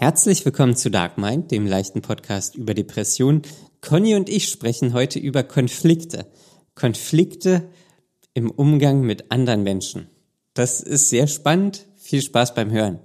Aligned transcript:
Herzlich 0.00 0.44
willkommen 0.44 0.76
zu 0.76 0.92
Dark 0.92 1.18
Mind, 1.18 1.50
dem 1.50 1.66
leichten 1.66 2.02
Podcast 2.02 2.54
über 2.54 2.72
Depressionen. 2.72 3.42
Conny 3.80 4.14
und 4.14 4.28
ich 4.28 4.48
sprechen 4.48 4.92
heute 4.92 5.18
über 5.18 5.42
Konflikte. 5.42 6.26
Konflikte 6.76 7.68
im 8.32 8.48
Umgang 8.48 9.00
mit 9.00 9.32
anderen 9.32 9.64
Menschen. 9.64 10.06
Das 10.54 10.80
ist 10.80 11.10
sehr 11.10 11.26
spannend. 11.26 11.88
Viel 11.96 12.22
Spaß 12.22 12.54
beim 12.54 12.70
Hören. 12.70 13.00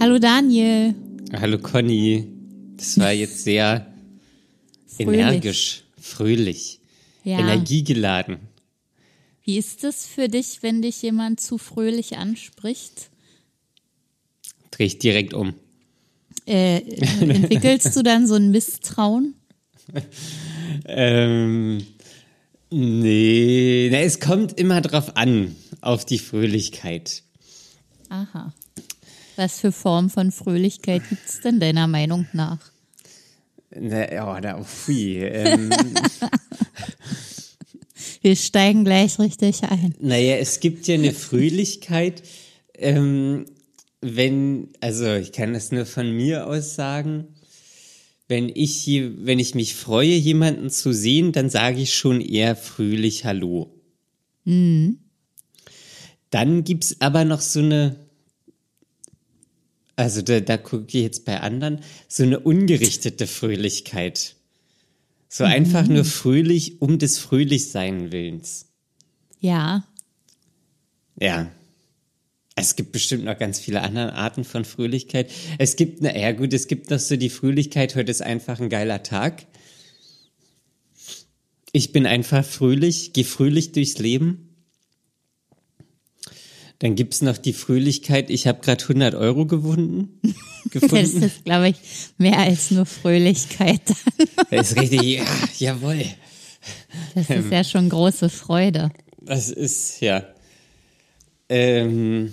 Hallo 0.00 0.18
Daniel. 0.18 0.94
Hallo 1.32 1.58
Conny. 1.58 2.26
Das 2.76 2.98
war 2.98 3.12
jetzt 3.12 3.44
sehr 3.44 3.86
Fröhlich. 4.86 5.20
energisch, 5.20 5.84
fröhlich, 6.00 6.80
Ja. 7.22 7.38
energiegeladen. 7.38 8.38
Wie 9.50 9.58
ist 9.58 9.82
es 9.82 10.06
für 10.06 10.28
dich, 10.28 10.62
wenn 10.62 10.80
dich 10.80 11.02
jemand 11.02 11.40
zu 11.40 11.58
fröhlich 11.58 12.18
anspricht? 12.18 13.10
Dreh 14.70 14.84
ich 14.84 15.00
direkt 15.00 15.34
um. 15.34 15.54
Äh, 16.46 16.82
entwickelst 17.20 17.96
du 17.96 18.04
dann 18.04 18.28
so 18.28 18.36
ein 18.36 18.52
Misstrauen? 18.52 19.34
Ähm, 20.84 21.84
nee, 22.70 23.88
na, 23.90 23.98
es 23.98 24.20
kommt 24.20 24.56
immer 24.56 24.80
drauf 24.80 25.16
an, 25.16 25.56
auf 25.80 26.04
die 26.04 26.20
Fröhlichkeit. 26.20 27.24
Aha. 28.08 28.54
Was 29.34 29.58
für 29.58 29.72
Form 29.72 30.10
von 30.10 30.30
Fröhlichkeit 30.30 31.02
gibt 31.08 31.28
es 31.28 31.40
denn 31.40 31.58
deiner 31.58 31.88
Meinung 31.88 32.28
nach? 32.32 32.58
Na, 33.74 34.12
ja, 34.12 34.40
da, 34.40 34.62
pfui, 34.62 35.16
ähm, 35.16 35.70
Wir 38.20 38.36
steigen 38.36 38.84
gleich 38.84 39.18
richtig 39.18 39.62
ein. 39.64 39.94
naja, 40.00 40.36
es 40.36 40.60
gibt 40.60 40.86
ja 40.86 40.94
eine 40.94 41.12
Fröhlichkeit, 41.12 42.22
ähm, 42.74 43.46
wenn, 44.02 44.68
also 44.80 45.14
ich 45.14 45.32
kann 45.32 45.52
das 45.52 45.72
nur 45.72 45.86
von 45.86 46.10
mir 46.10 46.46
aus 46.46 46.74
sagen, 46.74 47.28
wenn 48.28 48.48
ich, 48.48 48.86
wenn 48.86 49.38
ich 49.38 49.54
mich 49.54 49.74
freue, 49.74 50.14
jemanden 50.14 50.70
zu 50.70 50.92
sehen, 50.92 51.32
dann 51.32 51.50
sage 51.50 51.80
ich 51.80 51.94
schon 51.94 52.20
eher 52.20 52.56
fröhlich 52.56 53.24
Hallo. 53.24 53.74
Dann 56.30 56.62
gibt's 56.64 56.96
aber 57.00 57.24
noch 57.24 57.40
so 57.40 57.58
eine, 57.58 57.96
also 59.96 60.22
da, 60.22 60.40
da 60.40 60.56
gucke 60.56 60.86
ich 60.86 61.02
jetzt 61.02 61.24
bei 61.24 61.40
anderen, 61.40 61.80
so 62.06 62.22
eine 62.22 62.38
ungerichtete 62.38 63.26
Fröhlichkeit. 63.26 64.36
So 65.32 65.44
einfach 65.44 65.86
nur 65.86 66.04
fröhlich 66.04 66.82
um 66.82 66.98
des 66.98 67.18
Fröhlichsein 67.18 68.10
Willens. 68.10 68.66
Ja. 69.38 69.84
Ja. 71.20 71.52
Es 72.56 72.74
gibt 72.74 72.90
bestimmt 72.90 73.24
noch 73.24 73.38
ganz 73.38 73.60
viele 73.60 73.82
andere 73.82 74.14
Arten 74.14 74.42
von 74.42 74.64
Fröhlichkeit. 74.64 75.30
Es 75.58 75.76
gibt, 75.76 76.02
na 76.02 76.14
ja 76.18 76.32
gut, 76.32 76.52
es 76.52 76.66
gibt 76.66 76.90
noch 76.90 76.98
so 76.98 77.16
die 77.16 77.30
Fröhlichkeit, 77.30 77.94
heute 77.94 78.10
ist 78.10 78.22
einfach 78.22 78.58
ein 78.58 78.68
geiler 78.68 79.04
Tag. 79.04 79.46
Ich 81.70 81.92
bin 81.92 82.06
einfach 82.06 82.44
fröhlich, 82.44 83.12
gehe 83.12 83.24
fröhlich 83.24 83.70
durchs 83.70 83.98
Leben. 83.98 84.49
Dann 86.80 86.94
gibt's 86.94 87.20
noch 87.22 87.36
die 87.36 87.52
Fröhlichkeit, 87.52 88.30
ich 88.30 88.46
habe 88.46 88.60
gerade 88.60 88.82
100 88.82 89.14
Euro 89.14 89.46
gewonnen, 89.46 90.20
Das 90.72 90.82
gefunden. 90.82 91.22
ist, 91.22 91.44
glaube 91.44 91.68
ich, 91.70 91.76
mehr 92.18 92.38
als 92.38 92.70
nur 92.70 92.86
Fröhlichkeit. 92.86 93.80
Das 94.50 94.72
ist 94.72 94.80
richtig, 94.80 95.02
ja, 95.18 95.24
jawohl. 95.58 96.04
Das 97.14 97.30
ist 97.30 97.50
ja 97.50 97.64
schon 97.64 97.88
große 97.88 98.28
Freude. 98.28 98.90
Das 99.20 99.50
ist, 99.50 100.00
ja. 100.00 100.24
Ähm, 101.48 102.32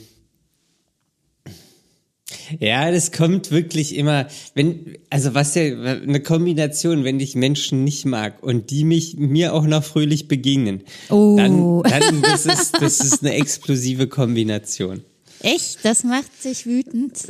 ja, 2.60 2.92
das 2.92 3.12
kommt 3.12 3.52
wirklich 3.52 3.96
immer, 3.96 4.28
wenn, 4.56 4.98
also 5.10 5.34
was 5.34 5.56
ja, 5.56 5.64
eine 5.64 6.22
Kombination, 6.22 7.04
wenn 7.04 7.20
ich 7.20 7.36
Menschen 7.36 7.84
nicht 7.84 8.06
mag 8.06 8.42
und 8.44 8.70
die 8.70 8.84
mich, 8.84 9.18
mir 9.18 9.54
auch 9.54 9.66
noch 9.66 9.84
fröhlich 9.84 10.28
begegnen, 10.28 10.84
Oh. 11.10 11.36
dann, 11.38 11.84
dann, 11.84 12.22
das 12.22 12.46
ist, 12.46 12.76
das 12.82 13.00
ist 13.00 13.22
eine 13.24 13.34
explosive 13.34 14.08
Kombination. 14.08 15.02
Echt? 15.42 15.80
Das 15.84 16.04
macht 16.04 16.42
sich 16.42 16.66
wütend. 16.66 17.20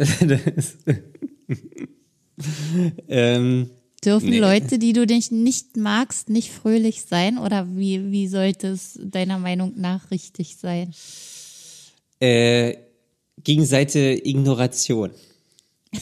Ähm, 3.08 3.70
Dürfen 4.06 4.30
Nee. 4.30 4.38
Leute, 4.40 4.78
die 4.78 4.94
du 4.94 5.08
dich 5.08 5.32
nicht 5.32 5.76
magst, 5.76 6.30
nicht 6.30 6.52
fröhlich 6.52 7.02
sein? 7.04 7.40
Oder 7.40 7.68
wie, 7.76 8.12
wie 8.12 8.28
sollte 8.28 8.68
es 8.68 9.00
deiner 9.04 9.40
Meinung 9.40 9.74
nach 9.76 10.12
richtig 10.12 10.58
sein? 10.58 10.94
äh, 12.20 12.76
gegenseitige 13.44 14.28
Ignoration. 14.28 15.12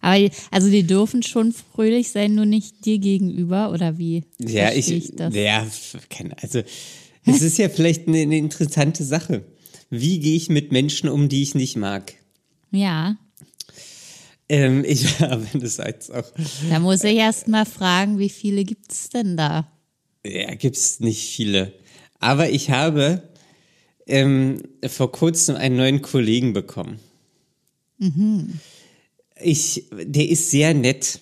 Aber 0.00 0.30
also 0.50 0.70
die 0.70 0.84
dürfen 0.86 1.22
schon 1.22 1.52
fröhlich 1.52 2.10
sein, 2.10 2.34
nur 2.34 2.46
nicht 2.46 2.86
dir 2.86 2.98
gegenüber, 2.98 3.70
oder 3.70 3.98
wie? 3.98 4.24
Ja, 4.38 4.68
verstehe 4.70 4.96
ich, 4.96 5.14
das? 5.14 5.34
ja, 5.34 5.66
also, 6.40 6.62
es 7.26 7.42
ist 7.42 7.58
ja 7.58 7.68
vielleicht 7.68 8.08
eine, 8.08 8.20
eine 8.20 8.38
interessante 8.38 9.04
Sache. 9.04 9.44
Wie 9.90 10.18
gehe 10.20 10.36
ich 10.36 10.48
mit 10.48 10.72
Menschen 10.72 11.08
um, 11.10 11.28
die 11.28 11.42
ich 11.42 11.54
nicht 11.54 11.76
mag? 11.76 12.14
Ja, 12.70 13.16
Ähm, 14.48 14.84
ich 14.88 15.20
habe 15.20 15.46
das 15.54 15.76
jetzt 15.76 16.12
auch, 16.12 16.30
da 16.70 16.78
muss 16.80 17.04
ich 17.04 17.16
erst 17.16 17.46
mal 17.48 17.66
fragen, 17.66 18.18
wie 18.18 18.30
viele 18.30 18.64
gibt's 18.64 19.10
denn 19.10 19.36
da? 19.36 19.70
ja, 20.26 20.54
gibt's 20.54 21.00
nicht 21.00 21.30
viele. 21.30 21.72
Aber 22.18 22.50
ich 22.50 22.70
habe 22.70 23.29
ähm, 24.10 24.62
vor 24.86 25.12
kurzem 25.12 25.56
einen 25.56 25.76
neuen 25.76 26.02
Kollegen 26.02 26.52
bekommen. 26.52 27.00
Ich, 29.40 29.86
der 29.90 30.28
ist 30.28 30.50
sehr 30.50 30.74
nett. 30.74 31.20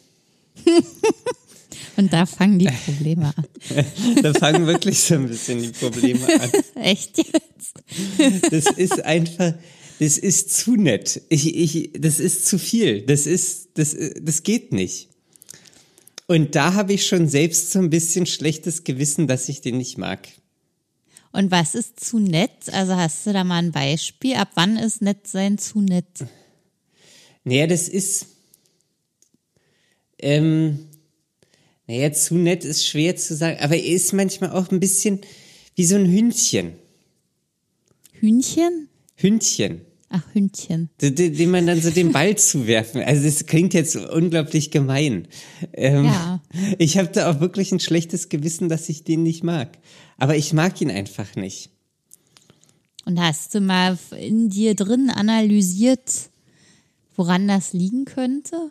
Und 1.96 2.12
da 2.12 2.26
fangen 2.26 2.60
die 2.60 2.68
Probleme 2.84 3.32
an. 3.36 3.44
Da 4.22 4.32
fangen 4.32 4.66
wirklich 4.66 5.00
so 5.00 5.14
ein 5.14 5.28
bisschen 5.28 5.60
die 5.60 5.70
Probleme 5.70 6.20
an. 6.40 6.50
Echt 6.82 7.18
jetzt? 7.18 8.52
Das 8.52 8.66
ist 8.76 9.04
einfach, 9.04 9.54
das 9.98 10.16
ist 10.16 10.56
zu 10.56 10.76
nett. 10.76 11.22
Ich, 11.28 11.56
ich, 11.56 11.90
das 11.98 12.20
ist 12.20 12.46
zu 12.46 12.58
viel. 12.58 13.02
Das 13.02 13.26
ist, 13.26 13.70
das, 13.74 13.96
das 14.20 14.44
geht 14.44 14.72
nicht. 14.72 15.08
Und 16.28 16.54
da 16.54 16.74
habe 16.74 16.92
ich 16.92 17.06
schon 17.06 17.26
selbst 17.28 17.72
so 17.72 17.80
ein 17.80 17.90
bisschen 17.90 18.26
schlechtes 18.26 18.84
Gewissen, 18.84 19.26
dass 19.26 19.48
ich 19.48 19.60
den 19.60 19.78
nicht 19.78 19.98
mag. 19.98 20.28
Und 21.32 21.50
was 21.50 21.74
ist 21.74 22.00
zu 22.00 22.18
nett? 22.18 22.72
Also 22.72 22.96
hast 22.96 23.26
du 23.26 23.32
da 23.32 23.44
mal 23.44 23.58
ein 23.58 23.72
Beispiel? 23.72 24.34
Ab 24.34 24.50
wann 24.54 24.76
ist 24.76 25.02
nett 25.02 25.26
sein 25.26 25.58
zu 25.58 25.80
nett? 25.80 26.24
Naja, 27.44 27.66
das 27.66 27.88
ist, 27.88 28.26
ähm, 30.18 30.88
naja, 31.86 32.12
zu 32.12 32.34
nett 32.34 32.64
ist 32.64 32.86
schwer 32.86 33.16
zu 33.16 33.34
sagen, 33.34 33.58
aber 33.60 33.76
er 33.76 33.84
ist 33.84 34.12
manchmal 34.12 34.50
auch 34.52 34.70
ein 34.70 34.80
bisschen 34.80 35.20
wie 35.74 35.84
so 35.84 35.96
ein 35.96 36.10
Hündchen. 36.10 36.74
Hühnchen? 38.12 38.88
Hündchen. 39.14 39.82
Ach, 40.10 40.22
Hündchen. 40.32 40.88
de- 41.02 41.10
de- 41.10 41.30
dem 41.30 41.50
man 41.50 41.66
dann 41.66 41.82
so 41.82 41.90
den 41.90 42.12
Ball 42.12 42.36
zuwerfen. 42.36 43.02
Also 43.02 43.24
das 43.24 43.44
klingt 43.46 43.74
jetzt 43.74 43.94
unglaublich 43.96 44.70
gemein. 44.70 45.28
Ähm, 45.74 46.04
Ja. 46.06 46.42
Ich 46.78 46.96
habe 46.96 47.08
da 47.08 47.30
auch 47.30 47.40
wirklich 47.40 47.72
ein 47.72 47.80
schlechtes 47.80 48.28
Gewissen, 48.30 48.68
dass 48.70 48.88
ich 48.88 49.04
den 49.04 49.22
nicht 49.22 49.44
mag. 49.44 49.76
Aber 50.16 50.34
ich 50.36 50.52
mag 50.54 50.80
ihn 50.80 50.90
einfach 50.90 51.36
nicht. 51.36 51.70
Und 53.04 53.20
hast 53.20 53.54
du 53.54 53.60
mal 53.60 53.98
in 54.18 54.48
dir 54.48 54.74
drin 54.74 55.10
analysiert, 55.10 56.30
woran 57.16 57.46
das 57.46 57.72
liegen 57.74 58.04
könnte? 58.06 58.70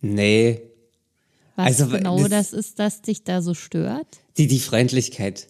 Nee, 0.00 0.60
Was 1.56 1.66
Also, 1.80 1.88
genau 1.88 2.18
das- 2.28 2.50
das, 2.50 2.52
ist, 2.52 2.78
das 2.78 3.00
dich 3.02 3.24
da 3.24 3.40
so 3.42 3.54
stört? 3.54 4.06
die, 4.36 4.46
die 4.46 4.60
Freundlichkeit. 4.60 5.48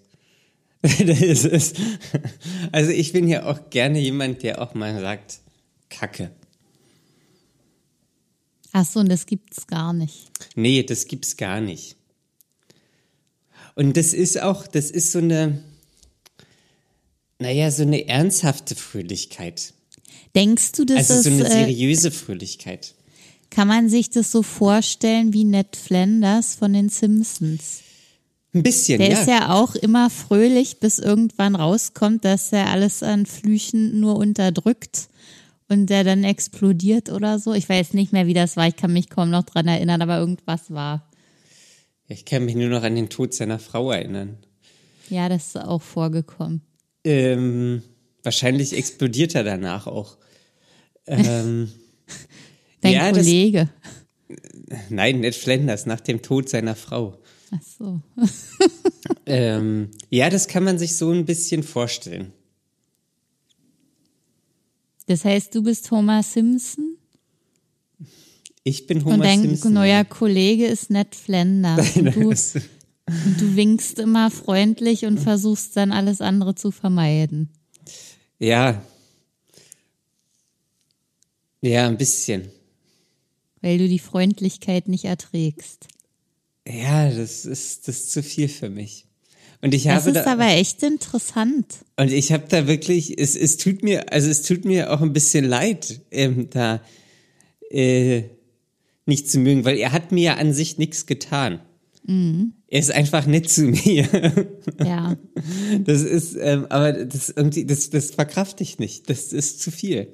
Also 2.73 2.91
ich 2.91 3.13
bin 3.13 3.29
ja 3.29 3.45
auch 3.45 3.71
gerne 3.71 3.99
jemand, 3.99 4.43
der 4.43 4.61
auch 4.61 4.75
mal 4.75 5.01
sagt, 5.01 5.41
Kacke. 5.89 6.31
Ach 8.73 8.85
so, 8.85 9.01
und 9.01 9.09
das 9.09 9.27
gibt's 9.27 9.67
gar 9.67 9.93
nicht. 9.93 10.31
Nee, 10.55 10.83
das 10.83 11.07
gibt's 11.07 11.37
gar 11.37 11.61
nicht. 11.61 11.97
Und 13.75 13.97
das 13.97 14.13
ist 14.13 14.41
auch, 14.41 14.67
das 14.67 14.91
ist 14.91 15.13
so 15.13 15.19
eine, 15.19 15.63
naja, 17.39 17.71
so 17.71 17.83
eine 17.83 18.09
ernsthafte 18.09 18.75
Fröhlichkeit. 18.75 19.73
Denkst 20.35 20.73
du, 20.73 20.85
das 20.85 21.11
Also 21.11 21.31
so 21.31 21.37
eine 21.37 21.47
äh, 21.47 21.65
seriöse 21.65 22.11
Fröhlichkeit. 22.11 22.95
kann 23.51 23.69
man 23.69 23.89
sich 23.89 24.11
das 24.11 24.31
so 24.31 24.43
vorstellen 24.43 25.33
wie 25.33 25.45
Ned 25.45 25.77
Flanders 25.77 26.55
von 26.55 26.73
den 26.73 26.89
Simpsons? 26.89 27.81
Ein 28.57 28.63
bisschen, 28.63 28.99
Der 28.99 29.11
ja. 29.11 29.21
ist 29.21 29.29
ja 29.29 29.53
auch 29.55 29.75
immer 29.75 30.09
fröhlich, 30.11 30.81
bis 30.81 30.99
irgendwann 30.99 31.55
rauskommt, 31.55 32.25
dass 32.25 32.53
er 32.53 32.69
alles 32.71 33.03
an 33.03 33.27
Flüchen 33.27 34.01
nur 34.01 34.17
unterdrückt 34.17 35.09
und 35.69 35.87
der 35.91 36.05
dann 36.05 36.25
explodiert 36.25 37.11
oder 37.11 37.39
so. 37.39 37.53
Ich 37.55 37.69
weiß 37.69 37.93
nicht 37.95 38.13
mehr, 38.13 38.27
wie 38.27 38.35
das 38.35 38.57
war. 38.57 38.67
Ich 38.69 38.77
kann 38.77 38.93
mich 38.93 39.11
kaum 39.11 39.31
noch 39.31 39.45
dran 39.45 39.69
erinnern, 39.69 40.01
aber 40.03 40.19
irgendwas 40.19 40.71
war. 40.71 41.11
Ich 42.09 42.25
kann 42.25 42.45
mich 42.45 42.55
nur 42.55 42.69
noch 42.69 42.83
an 42.83 42.95
den 42.95 43.09
Tod 43.09 43.35
seiner 43.35 43.59
Frau 43.59 43.91
erinnern. 43.91 44.39
Ja, 45.11 45.29
das 45.29 45.49
ist 45.49 45.57
auch 45.59 45.83
vorgekommen. 45.83 46.63
Ähm, 47.05 47.83
wahrscheinlich 48.23 48.73
explodiert 48.77 49.35
er 49.35 49.45
danach 49.45 49.87
auch. 49.87 50.17
Ähm, 51.07 51.71
Dein 52.81 52.93
Ja, 52.93 53.11
das- 53.13 53.25
Kollege. 53.27 53.69
nein, 54.89 55.21
Ned 55.21 55.35
Flanders 55.35 55.87
nach 55.87 56.01
dem 56.01 56.23
Tod 56.23 56.49
seiner 56.49 56.75
Frau. 56.77 57.19
Ach 57.53 57.63
so. 57.63 58.01
Ähm, 59.25 59.91
ja, 60.11 60.31
das 60.31 60.49
kann 60.49 60.65
man 60.65 60.79
sich 60.79 60.97
so 60.97 61.11
ein 61.11 61.25
bisschen 61.25 61.63
vorstellen. 61.63 62.33
Das 65.07 65.25
heißt, 65.25 65.55
du 65.55 65.63
bist 65.63 65.91
Homer 65.91 66.23
Simpson 66.23 66.97
Ich 68.65 68.87
bin 68.87 68.99
und 68.99 69.05
Homer 69.05 69.25
dein 69.25 69.43
Simpson. 69.43 69.73
neuer 69.73 70.05
Kollege 70.05 70.67
ist 70.67 70.91
Ned 70.91 71.15
Flanders. 71.15 71.97
Und 71.97 72.15
du, 72.17 72.29
und 72.29 73.41
du 73.41 73.55
winkst 73.55 74.01
immer 74.01 74.33
freundlich 74.33 75.05
und 75.05 75.19
versuchst 75.19 75.77
dann 75.77 75.93
alles 75.93 76.21
andere 76.21 76.57
zu 76.57 76.73
vermeiden. 76.73 77.51
ja. 78.41 78.83
Ja, 81.63 81.87
ein 81.89 81.97
bisschen. 81.97 82.49
Weil 83.61 83.79
du 83.79 83.89
die 83.89 83.99
Freundlichkeit 83.99 84.89
nicht 84.89 85.05
erträgst. 85.05 85.89
Ja, 86.69 87.09
das 87.11 87.45
ist, 87.47 87.87
das 87.89 87.97
ist 87.99 88.13
zu 88.13 88.23
viel 88.23 88.49
für 88.49 88.71
mich. 88.71 89.07
Und 89.63 89.73
ich 89.75 89.85
Das 89.85 90.05
habe 90.05 90.11
ist 90.11 90.27
da, 90.27 90.33
aber 90.33 90.49
echt 90.49 90.83
interessant. 90.83 91.67
und 91.99 92.13
ich 92.13 92.33
habe 92.33 92.45
da 92.49 92.67
wirklich, 92.67 93.19
es, 93.19 93.35
es 93.37 93.57
tut 93.57 93.83
mir, 93.83 94.13
also 94.13 94.29
es 94.29 94.43
tut 94.43 94.65
mir 94.65 94.93
auch 94.93 95.01
ein 95.01 95.13
bisschen 95.13 95.45
leid, 95.45 96.01
ähm, 96.11 96.49
da 96.51 96.83
äh, 97.71 98.25
nicht 99.07 99.31
zu 99.31 99.39
mögen, 99.39 99.65
weil 99.65 99.79
er 99.79 99.93
hat 99.93 100.13
mir 100.13 100.23
ja 100.25 100.35
an 100.35 100.53
sich 100.53 100.79
nichts 100.79 101.07
getan. 101.07 101.61
Mhm. 102.05 102.53
Er 102.69 102.81
ist 102.81 102.91
einfach 102.91 103.27
nett 103.27 103.49
zu 103.49 103.63
mir. 103.85 104.49
Ja. 104.85 105.17
Das 105.85 106.03
ist, 106.03 106.37
ähm, 106.39 106.67
aber 106.69 106.93
das 106.93 107.31
irgendwie, 107.31 107.65
das, 107.65 107.91
das 107.91 108.11
verkraft 108.11 108.61
ich 108.61 108.79
nicht. 108.79 109.09
Das 109.09 109.33
ist 109.33 109.61
zu 109.61 109.71
viel. 109.71 110.09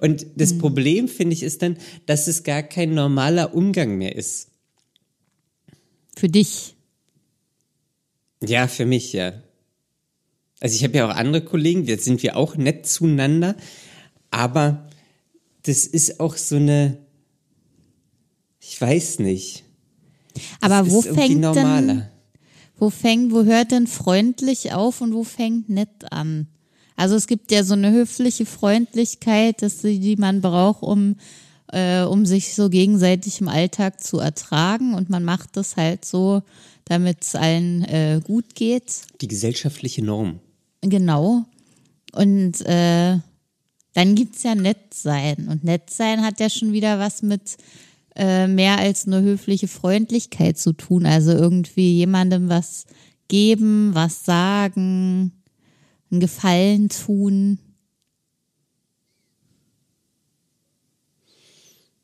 Und 0.00 0.26
das 0.36 0.58
Problem, 0.58 1.06
finde 1.08 1.34
ich, 1.34 1.42
ist 1.42 1.62
dann, 1.62 1.76
dass 2.06 2.26
es 2.26 2.42
gar 2.42 2.62
kein 2.62 2.92
normaler 2.94 3.54
Umgang 3.54 3.96
mehr 3.98 4.16
ist. 4.16 4.48
Für 6.20 6.28
dich. 6.28 6.76
Ja, 8.44 8.68
für 8.68 8.84
mich, 8.84 9.14
ja. 9.14 9.32
Also 10.60 10.74
ich 10.74 10.84
habe 10.84 10.98
ja 10.98 11.06
auch 11.08 11.16
andere 11.16 11.42
Kollegen, 11.42 11.86
jetzt 11.86 12.04
sind 12.04 12.22
wir 12.22 12.36
auch 12.36 12.56
nett 12.56 12.86
zueinander, 12.86 13.56
aber 14.30 14.86
das 15.62 15.86
ist 15.86 16.20
auch 16.20 16.36
so 16.36 16.56
eine, 16.56 16.98
ich 18.60 18.78
weiß 18.78 19.20
nicht. 19.20 19.64
Aber 20.60 20.90
wo 20.90 21.00
fängt 21.00 21.42
denn, 21.56 22.02
wo 22.76 22.90
fängt, 22.90 23.32
wo 23.32 23.44
hört 23.44 23.70
denn 23.70 23.86
freundlich 23.86 24.74
auf 24.74 25.00
und 25.00 25.14
wo 25.14 25.24
fängt 25.24 25.70
nett 25.70 26.12
an? 26.12 26.48
Also 26.96 27.16
es 27.16 27.28
gibt 27.28 27.50
ja 27.50 27.64
so 27.64 27.72
eine 27.72 27.92
höfliche 27.92 28.44
Freundlichkeit, 28.44 29.62
dass 29.62 29.78
die 29.78 30.16
man 30.16 30.42
braucht, 30.42 30.82
um, 30.82 31.16
äh, 31.72 32.02
um 32.02 32.26
sich 32.26 32.54
so 32.54 32.68
gegenseitig 32.68 33.40
im 33.40 33.48
Alltag 33.48 34.02
zu 34.02 34.18
ertragen 34.18 34.94
und 34.94 35.10
man 35.10 35.24
macht 35.24 35.56
das 35.56 35.76
halt 35.76 36.04
so, 36.04 36.42
damit 36.84 37.18
es 37.22 37.34
allen 37.34 37.84
äh, 37.84 38.20
gut 38.22 38.54
geht. 38.54 39.02
Die 39.20 39.28
gesellschaftliche 39.28 40.04
Norm. 40.04 40.40
Genau. 40.82 41.44
Und 42.12 42.60
äh, 42.62 43.18
dann 43.94 44.14
gibt's 44.14 44.42
ja 44.42 44.54
nett 44.54 44.94
sein. 44.94 45.48
Und 45.48 45.64
nett 45.64 45.90
sein 45.90 46.22
hat 46.22 46.40
ja 46.40 46.50
schon 46.50 46.72
wieder 46.72 46.98
was 46.98 47.22
mit 47.22 47.56
äh, 48.16 48.46
mehr 48.46 48.78
als 48.78 49.06
nur 49.06 49.20
höfliche 49.20 49.68
Freundlichkeit 49.68 50.58
zu 50.58 50.72
tun. 50.72 51.06
Also 51.06 51.32
irgendwie 51.32 51.96
jemandem 51.96 52.48
was 52.48 52.86
geben, 53.28 53.90
was 53.94 54.24
sagen, 54.24 55.32
einen 56.10 56.20
Gefallen 56.20 56.88
tun. 56.88 57.58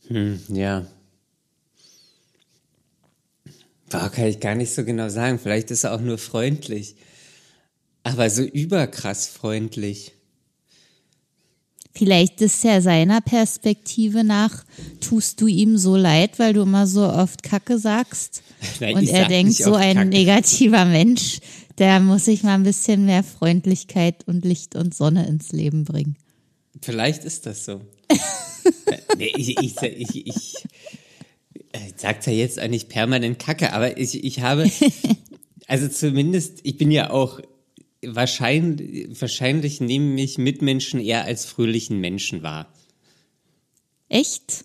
Hm, 0.08 0.40
ja. 0.48 0.86
Boah, 3.90 4.10
kann 4.10 4.26
ich 4.26 4.40
gar 4.40 4.54
nicht 4.54 4.74
so 4.74 4.84
genau 4.84 5.08
sagen. 5.08 5.38
Vielleicht 5.38 5.70
ist 5.70 5.84
er 5.84 5.94
auch 5.94 6.00
nur 6.00 6.18
freundlich. 6.18 6.96
Aber 8.02 8.30
so 8.30 8.42
überkrass 8.42 9.26
freundlich. 9.26 10.12
Vielleicht 11.92 12.42
ist 12.42 12.62
ja 12.62 12.80
seiner 12.82 13.22
Perspektive 13.22 14.22
nach, 14.22 14.64
tust 15.00 15.40
du 15.40 15.46
ihm 15.46 15.78
so 15.78 15.96
leid, 15.96 16.38
weil 16.38 16.52
du 16.52 16.62
immer 16.62 16.86
so 16.86 17.08
oft 17.08 17.42
Kacke 17.42 17.78
sagst. 17.78 18.42
Nein, 18.80 18.96
und 18.96 19.02
ich 19.04 19.12
er 19.12 19.20
sag 19.22 19.28
denkt, 19.28 19.54
so 19.54 19.74
ein 19.74 19.96
Kacke. 19.96 20.08
negativer 20.08 20.84
Mensch, 20.84 21.40
der 21.78 22.00
muss 22.00 22.26
sich 22.26 22.42
mal 22.42 22.54
ein 22.54 22.64
bisschen 22.64 23.06
mehr 23.06 23.24
Freundlichkeit 23.24 24.24
und 24.26 24.44
Licht 24.44 24.76
und 24.76 24.94
Sonne 24.94 25.26
ins 25.26 25.52
Leben 25.52 25.84
bringen. 25.84 26.16
Vielleicht 26.86 27.24
ist 27.24 27.46
das 27.46 27.64
so. 27.64 27.80
nee, 29.18 29.32
ich, 29.36 29.58
ich, 29.60 29.82
ich, 29.82 30.26
ich 30.28 30.54
sag's 31.96 32.26
ja 32.26 32.32
jetzt 32.32 32.60
eigentlich 32.60 32.88
permanent 32.88 33.40
Kacke, 33.40 33.72
aber 33.72 33.98
ich, 33.98 34.22
ich 34.22 34.40
habe, 34.40 34.70
also 35.66 35.88
zumindest, 35.88 36.60
ich 36.62 36.76
bin 36.76 36.92
ja 36.92 37.10
auch 37.10 37.40
wahrscheinlich, 38.02 39.20
wahrscheinlich 39.20 39.80
nehmen 39.80 40.14
mich 40.14 40.38
Mitmenschen 40.38 41.00
eher 41.00 41.24
als 41.24 41.44
fröhlichen 41.44 41.98
Menschen 41.98 42.44
wahr. 42.44 42.72
Echt? 44.08 44.64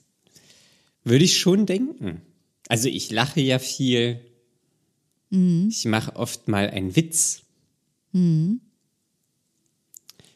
Würde 1.04 1.26
ich 1.26 1.40
schon 1.40 1.66
denken. 1.66 2.22
Also 2.68 2.88
ich 2.88 3.10
lache 3.10 3.42
ja 3.42 3.58
viel. 3.58 4.22
Ich 5.70 5.86
mache 5.86 6.18
oft 6.18 6.48
mal 6.48 6.70
einen 6.70 6.96
Witz. 6.96 7.42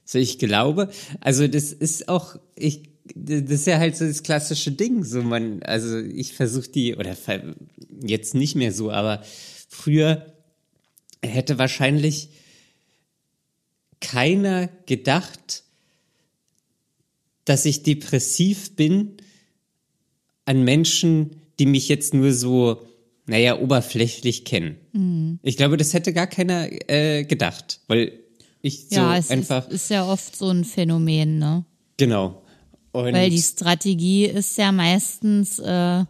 So, 0.05 0.19
ich 0.19 0.37
glaube, 0.37 0.89
also 1.19 1.47
das 1.47 1.73
ist 1.73 2.07
auch, 2.07 2.37
ich, 2.55 2.83
das 3.15 3.49
ist 3.49 3.67
ja 3.67 3.79
halt 3.79 3.97
so 3.97 4.05
das 4.05 4.23
klassische 4.23 4.71
Ding. 4.71 5.03
So 5.03 5.23
man, 5.23 5.63
also 5.63 5.97
ich 5.99 6.33
versuche 6.33 6.69
die, 6.69 6.95
oder 6.95 7.17
jetzt 8.05 8.35
nicht 8.35 8.55
mehr 8.55 8.71
so, 8.71 8.91
aber 8.91 9.23
früher 9.67 10.33
hätte 11.23 11.57
wahrscheinlich 11.57 12.29
keiner 13.99 14.69
gedacht, 14.85 15.63
dass 17.45 17.65
ich 17.65 17.81
depressiv 17.83 18.75
bin 18.75 19.17
an 20.45 20.63
Menschen, 20.63 21.41
die 21.57 21.65
mich 21.65 21.89
jetzt 21.89 22.13
nur 22.13 22.31
so, 22.31 22.85
naja, 23.25 23.59
oberflächlich 23.59 24.45
kennen. 24.45 24.77
Ich 25.41 25.57
glaube, 25.57 25.77
das 25.77 25.93
hätte 25.93 26.13
gar 26.13 26.27
keiner 26.27 26.69
äh, 26.89 27.23
gedacht, 27.23 27.81
weil 27.87 28.19
ich 28.65 28.87
so 28.89 28.95
ja, 28.95 29.17
es 29.17 29.29
einfach, 29.29 29.67
ist, 29.67 29.73
ist 29.73 29.89
ja 29.89 30.05
oft 30.07 30.35
so 30.35 30.49
ein 30.49 30.65
Phänomen, 30.65 31.37
ne? 31.37 31.65
genau. 31.97 32.41
Und 32.91 33.13
Weil 33.13 33.29
die 33.29 33.41
Strategie 33.41 34.25
ist 34.25 34.57
ja 34.57 34.71
meistens 34.71 35.59
äh, 35.59 36.05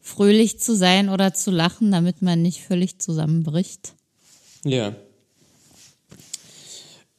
fröhlich 0.00 0.60
zu 0.60 0.76
sein 0.76 1.08
oder 1.08 1.34
zu 1.34 1.50
lachen, 1.50 1.90
damit 1.90 2.22
man 2.22 2.42
nicht 2.42 2.60
völlig 2.60 3.00
zusammenbricht. 3.00 3.94
Ja. 4.64 4.94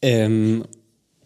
Ähm, 0.01 0.65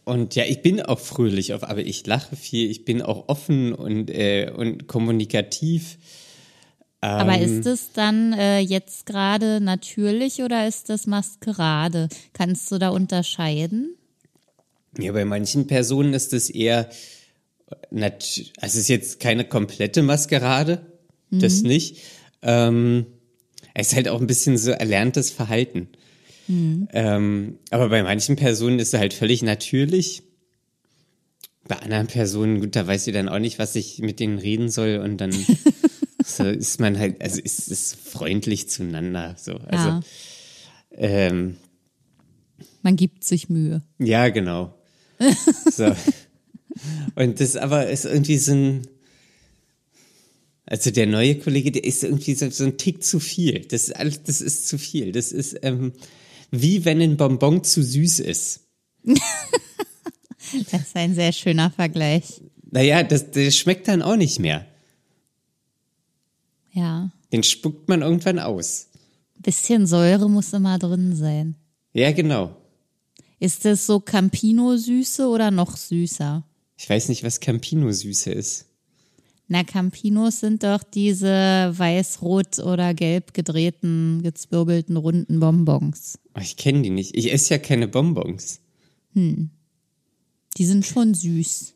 und 0.06 0.34
ja, 0.34 0.46
ich 0.46 0.64
bin 0.64 0.82
auch 0.82 0.98
fröhlich, 0.98 1.54
aber 1.54 1.78
ich 1.78 2.06
lache 2.08 2.36
viel, 2.36 2.72
ich 2.72 2.84
bin 2.84 3.04
auch 3.04 3.30
offen 3.30 3.74
und, 3.74 4.10
äh, 4.10 4.52
und 4.56 4.88
kommunikativ. 4.88 6.00
Aber 7.02 7.34
Ähm. 7.38 7.60
ist 7.60 7.66
es 7.66 7.92
dann 7.94 8.34
äh, 8.34 8.60
jetzt 8.60 9.06
gerade 9.06 9.62
natürlich 9.62 10.42
oder 10.42 10.68
ist 10.68 10.90
das 10.90 11.08
Maskerade? 11.08 12.10
Kannst 12.34 12.72
du 12.72 12.78
da 12.78 12.90
unterscheiden? 12.90 13.96
Ja, 14.98 15.12
bei 15.14 15.24
manchen 15.24 15.68
Personen 15.68 16.14
ist 16.14 16.34
es 16.34 16.50
eher, 16.50 16.90
nat 17.92 18.42
also 18.60 18.74
es 18.74 18.76
ist 18.76 18.90
jetzt 18.90 19.20
keine 19.20 19.46
komplette 19.46 20.02
Maskerade, 20.02 20.82
das 21.32 21.62
nicht. 21.62 21.98
Ähm, 22.42 23.06
es 23.76 23.90
ist 23.90 23.96
halt 23.96 24.10
auch 24.10 24.20
ein 24.20 24.28
bisschen 24.28 24.58
so 24.58 24.72
erlerntes 24.72 25.30
Verhalten. 25.30 25.88
Ähm, 26.50 27.60
aber 27.70 27.90
bei 27.90 28.02
manchen 28.02 28.36
Personen 28.36 28.80
ist 28.80 28.94
es 28.96 29.00
halt 29.00 29.14
völlig 29.14 29.44
natürlich. 29.44 30.24
Bei 31.68 31.78
anderen 31.78 32.08
Personen, 32.08 32.60
gut, 32.60 32.76
da 32.76 32.88
weiß 32.88 33.04
sie 33.04 33.12
dann 33.12 33.30
auch 33.30 33.38
nicht, 33.38 33.60
was 33.60 33.76
ich 33.76 34.00
mit 34.00 34.20
denen 34.20 34.40
reden 34.40 34.70
soll 34.70 34.98
und 34.98 35.18
dann 35.18 35.32
so 36.30 36.44
ist 36.46 36.80
man 36.80 36.98
halt, 36.98 37.22
also 37.22 37.40
ist 37.42 37.70
es 37.72 37.94
freundlich 37.94 38.70
zueinander. 38.70 39.36
So, 39.38 39.54
also 39.56 39.88
Ja. 39.90 40.02
ähm, 40.92 41.58
Man 42.82 42.96
gibt 42.96 43.24
sich 43.24 43.50
Mühe. 43.50 43.82
ja, 43.98 44.30
genau. 44.30 44.76
So. 45.72 45.96
Und 47.16 47.40
das 47.42 47.56
aber 47.58 47.90
ist 47.90 48.06
irgendwie 48.06 48.38
so 48.38 48.54
ein, 48.54 48.88
also 50.66 50.92
der 50.92 51.08
neue 51.08 51.36
Kollege, 51.40 51.72
der 51.72 51.84
ist 51.84 52.04
irgendwie 52.04 52.36
so, 52.36 52.50
so 52.52 52.64
ein 52.64 52.78
Tick 52.78 53.04
zu 53.04 53.20
viel. 53.20 53.62
Das 53.62 53.84
ist 53.90 53.96
alles, 53.96 54.24
das 54.24 54.40
ist 54.40 54.68
zu 54.68 54.78
viel. 54.78 55.12
Das 55.12 55.32
ist 55.32 55.58
ähm, 55.64 55.94
wie 56.52 56.86
wenn 56.86 57.02
ein 57.02 57.18
Bonbon 57.18 57.64
zu 57.64 57.84
süß 57.84 58.20
ist. 58.22 58.62
Das 60.72 60.82
ist 60.82 60.96
ein 60.96 61.14
sehr 61.16 61.32
schöner 61.32 61.70
Vergleich. 61.70 62.42
Naja, 62.72 63.04
das, 63.04 63.30
das 63.32 63.56
schmeckt 63.56 63.88
dann 63.88 64.02
auch 64.02 64.16
nicht 64.16 64.40
mehr. 64.40 64.66
Ja. 66.80 67.12
Den 67.34 67.44
spuckt 67.44 67.90
man 67.90 68.02
irgendwann 68.02 68.40
aus. 68.40 68.88
Bisschen 69.38 69.86
Säure 69.86 70.30
muss 70.30 70.54
immer 70.54 70.80
drin 70.80 71.14
sein. 71.16 71.56
Ja, 71.94 72.12
genau. 72.14 72.56
Ist 73.40 73.66
das 73.66 73.86
so 73.86 74.00
Campino-Süße 74.00 75.28
oder 75.28 75.52
noch 75.52 75.76
süßer? 75.76 76.46
Ich 76.78 76.90
weiß 76.90 77.10
nicht, 77.10 77.24
was 77.24 77.42
Campino-Süße 77.42 78.32
ist. 78.32 78.66
Na, 79.50 79.64
Campinos 79.64 80.40
sind 80.40 80.64
doch 80.64 80.84
diese 80.84 81.74
weiß-rot 81.76 82.60
oder 82.60 82.94
gelb 82.94 83.34
gedrehten, 83.34 84.22
gezwirbelten, 84.22 84.96
runden 84.96 85.40
Bonbons. 85.40 86.20
Oh, 86.36 86.40
ich 86.40 86.56
kenne 86.56 86.84
die 86.84 86.92
nicht. 86.92 87.18
Ich 87.18 87.34
esse 87.34 87.56
ja 87.56 87.58
keine 87.58 87.88
Bonbons. 87.88 88.62
Die 89.16 89.50
sind 90.58 90.86
schon 90.86 91.14
süß. 91.14 91.74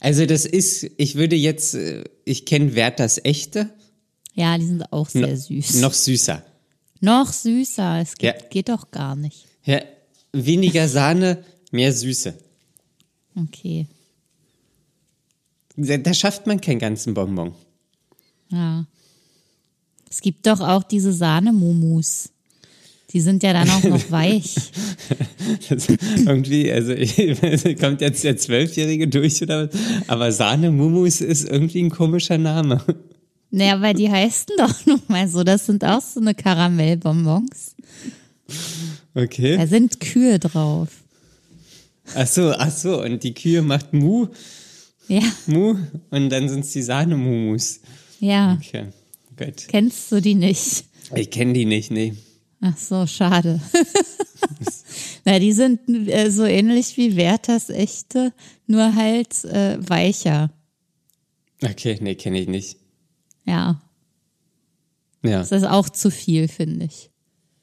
Also 0.00 0.26
das 0.26 0.46
ist, 0.46 0.90
ich 0.96 1.14
würde 1.14 1.36
jetzt, 1.36 1.74
äh, 1.74 2.04
ich 2.24 2.46
kenne 2.46 2.74
Werthers 2.74 3.20
echte, 3.22 3.70
Ja, 4.34 4.56
die 4.56 4.64
sind 4.66 4.92
auch 4.92 5.08
sehr 5.08 5.26
no- 5.28 5.36
süß. 5.36 5.74
noch 5.80 5.92
süßer. 5.94 6.42
Noch 7.00 7.32
süßer. 7.32 8.00
Es 8.00 8.14
geht, 8.16 8.34
Ja. 8.42 8.48
geht 8.48 8.68
doch 8.68 8.90
gar 8.90 9.14
nicht. 9.16 9.46
Ja, 9.64 9.80
weniger 10.32 10.88
Sahne, 10.88 11.44
mehr 11.70 11.92
Süße. 11.92 12.34
Okay. 13.36 13.86
Da, 15.76 15.96
da 15.98 16.14
schafft 16.14 16.46
man 16.46 16.60
keinen 16.60 16.78
ganzen 16.78 17.14
Bonbon. 17.14 17.54
Ja. 18.50 18.86
Es 20.10 20.20
gibt 20.20 20.46
doch 20.46 20.60
auch 20.60 20.82
diese 20.82 21.12
Sahnemumus. 21.12 22.30
Die 23.12 23.20
sind 23.20 23.42
ja 23.42 23.52
dann 23.52 23.68
auch 23.70 23.82
noch 23.82 24.10
weich. 24.10 24.54
Irgendwie, 26.26 26.70
also 26.72 26.94
kommt 27.74 28.00
jetzt 28.00 28.22
der 28.24 28.36
Zwölfjährige 28.36 29.08
durch 29.08 29.42
oder 29.42 29.68
was? 29.68 29.80
Aber 30.06 30.30
Sahne 30.32 30.70
Mumus 30.70 31.20
ist 31.20 31.48
irgendwie 31.48 31.82
ein 31.82 31.90
komischer 31.90 32.38
Name. 32.38 32.80
Naja, 33.50 33.80
weil 33.80 33.94
die 33.94 34.08
heißen 34.08 34.54
doch 34.58 34.74
nun 34.86 35.02
mal 35.08 35.26
so. 35.28 35.42
Das 35.42 35.66
sind 35.66 35.84
auch 35.84 36.00
so 36.02 36.20
eine 36.20 36.34
Karamellbonbons. 36.34 37.74
Okay. 39.14 39.56
Da 39.56 39.66
sind 39.66 39.98
Kühe 40.00 40.38
drauf. 40.38 40.88
Ach 42.14 42.26
so, 42.26 42.52
ach 42.52 42.70
so. 42.70 43.02
Und 43.02 43.22
die 43.24 43.34
Kühe 43.34 43.62
macht 43.62 43.92
Mu, 43.92 44.28
Ja, 45.08 45.22
Mu 45.46 45.76
und 46.10 46.30
dann 46.30 46.48
sind 46.48 46.60
es 46.64 46.72
die 46.72 46.82
Sahne 46.82 47.16
Mumus. 47.16 47.80
ja. 48.20 48.56
Okay, 48.60 48.86
gut. 49.36 49.66
Kennst 49.68 50.10
du 50.12 50.20
die 50.20 50.34
nicht? 50.36 50.84
Ich 51.14 51.30
kenne 51.30 51.52
die 51.54 51.64
nicht, 51.64 51.90
nee. 51.90 52.14
Ach 52.60 52.76
so, 52.76 53.06
schade. 53.06 53.60
Na, 55.24 55.38
die 55.38 55.52
sind 55.52 55.88
äh, 56.08 56.30
so 56.30 56.44
ähnlich 56.44 56.96
wie 56.96 57.16
Werthers 57.16 57.70
echte, 57.70 58.32
nur 58.66 58.94
halt 58.94 59.44
äh, 59.44 59.78
weicher. 59.88 60.50
Okay, 61.62 61.98
nee, 62.00 62.14
kenne 62.14 62.38
ich 62.40 62.48
nicht. 62.48 62.76
Ja, 63.46 63.80
Ja, 65.22 65.38
das 65.38 65.52
ist 65.52 65.64
auch 65.64 65.88
zu 65.88 66.10
viel, 66.10 66.48
finde 66.48 66.86
ich. 66.86 67.10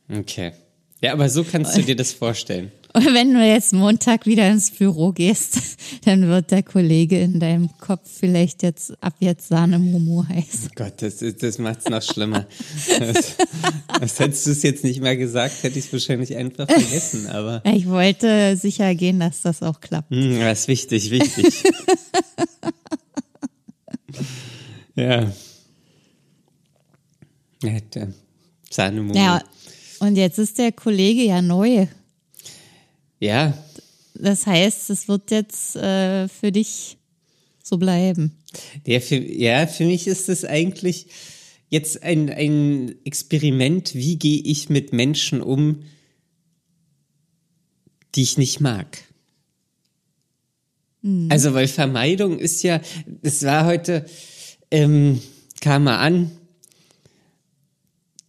okay. 0.10 0.54
Ja, 1.02 1.14
aber 1.14 1.30
so 1.30 1.44
kannst 1.44 1.78
du 1.78 1.82
dir 1.84 1.96
das 1.96 2.12
vorstellen. 2.14 2.72
Und 2.98 3.14
wenn 3.14 3.32
du 3.32 3.46
jetzt 3.46 3.74
Montag 3.74 4.26
wieder 4.26 4.50
ins 4.50 4.72
Büro 4.72 5.12
gehst, 5.12 5.78
dann 6.06 6.28
wird 6.28 6.50
der 6.50 6.64
Kollege 6.64 7.20
in 7.20 7.40
deinem 7.40 7.70
Kopf 7.78 8.10
vielleicht 8.20 8.64
jetzt 8.64 8.92
ab 9.04 9.14
jetzt 9.20 9.50
Sahne-Momo 9.50 10.26
heißen. 10.28 10.70
Oh 10.72 10.74
Gott, 10.74 10.94
das, 11.04 11.24
das 11.40 11.60
macht's 11.60 11.88
noch 11.88 12.02
schlimmer. 12.02 12.48
Das, 12.98 13.36
das 14.00 14.20
hättest 14.20 14.48
du 14.48 14.52
es 14.52 14.64
jetzt 14.64 14.84
nicht 14.84 15.00
mehr 15.00 15.16
gesagt, 15.16 15.62
hätte 15.62 15.78
ich 15.78 15.86
es 15.86 15.94
wahrscheinlich 15.94 16.36
einfach 16.36 16.68
vergessen, 16.68 17.28
aber 17.28 17.62
Ich 17.72 17.88
wollte 17.88 18.58
sicher 18.58 18.96
gehen, 18.96 19.20
dass 19.20 19.42
das 19.42 19.62
auch 19.62 19.80
klappt. 19.80 20.10
hm, 20.10 20.40
das 20.40 20.62
ist 20.62 20.68
wichtig, 20.68 21.12
wichtig. 21.12 21.64
ja. 24.96 25.32
Ja, 27.62 27.80
der 27.94 28.12
Sahnemumu. 28.72 29.16
Ja, 29.16 29.44
und 30.00 30.16
jetzt 30.16 30.40
ist 30.40 30.58
der 30.58 30.72
Kollege 30.72 31.22
ja 31.22 31.44
neu. 31.44 31.86
Ja, 33.20 33.58
Das 34.16 34.46
heißt, 34.46 34.90
es 34.90 35.08
wird 35.08 35.32
jetzt 35.32 35.76
äh, 35.76 36.28
für 36.28 36.52
dich 36.52 36.98
so 37.64 37.78
bleiben. 37.78 38.38
Der 38.86 39.02
für, 39.02 39.18
ja, 39.18 39.68
für 39.68 39.86
mich 39.86 40.08
ist 40.08 40.30
es 40.30 40.46
eigentlich 40.46 41.08
jetzt 41.70 42.04
ein, 42.04 42.30
ein 42.30 42.96
Experiment, 43.04 43.94
wie 43.94 44.18
gehe 44.18 44.42
ich 44.42 44.70
mit 44.70 44.94
Menschen 44.94 45.42
um, 45.42 45.84
die 48.16 48.24
ich 48.24 48.38
nicht 48.38 48.62
mag. 48.62 49.04
Also, 51.30 51.54
weil 51.54 51.68
Vermeidung 51.68 52.40
ist 52.40 52.64
ja, 52.64 52.82
es 53.22 53.44
war 53.44 53.66
heute, 53.66 54.06
ähm, 54.72 55.22
kam 55.62 55.88
er 55.88 56.00
an 56.00 56.32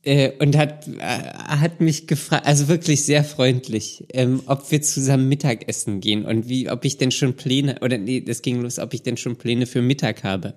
äh, 0.04 0.32
und 0.38 0.56
hat, 0.56 0.88
äh, 0.88 1.00
hat 1.00 1.80
mich 1.80 2.06
gefragt, 2.06 2.46
also 2.46 2.68
wirklich 2.68 3.04
sehr 3.04 3.24
freundlich, 3.24 4.04
ähm, 4.12 4.42
ob 4.46 4.70
wir 4.70 4.82
zusammen 4.82 5.28
Mittagessen 5.28 6.00
gehen 6.00 6.24
und 6.24 6.48
wie, 6.48 6.70
ob 6.70 6.84
ich 6.84 6.98
denn 6.98 7.10
schon 7.10 7.34
Pläne, 7.34 7.80
oder 7.82 7.98
nee, 7.98 8.20
das 8.20 8.42
ging 8.42 8.62
los, 8.62 8.78
ob 8.78 8.94
ich 8.94 9.02
denn 9.02 9.16
schon 9.16 9.36
Pläne 9.36 9.66
für 9.66 9.82
Mittag 9.82 10.24
habe. 10.24 10.54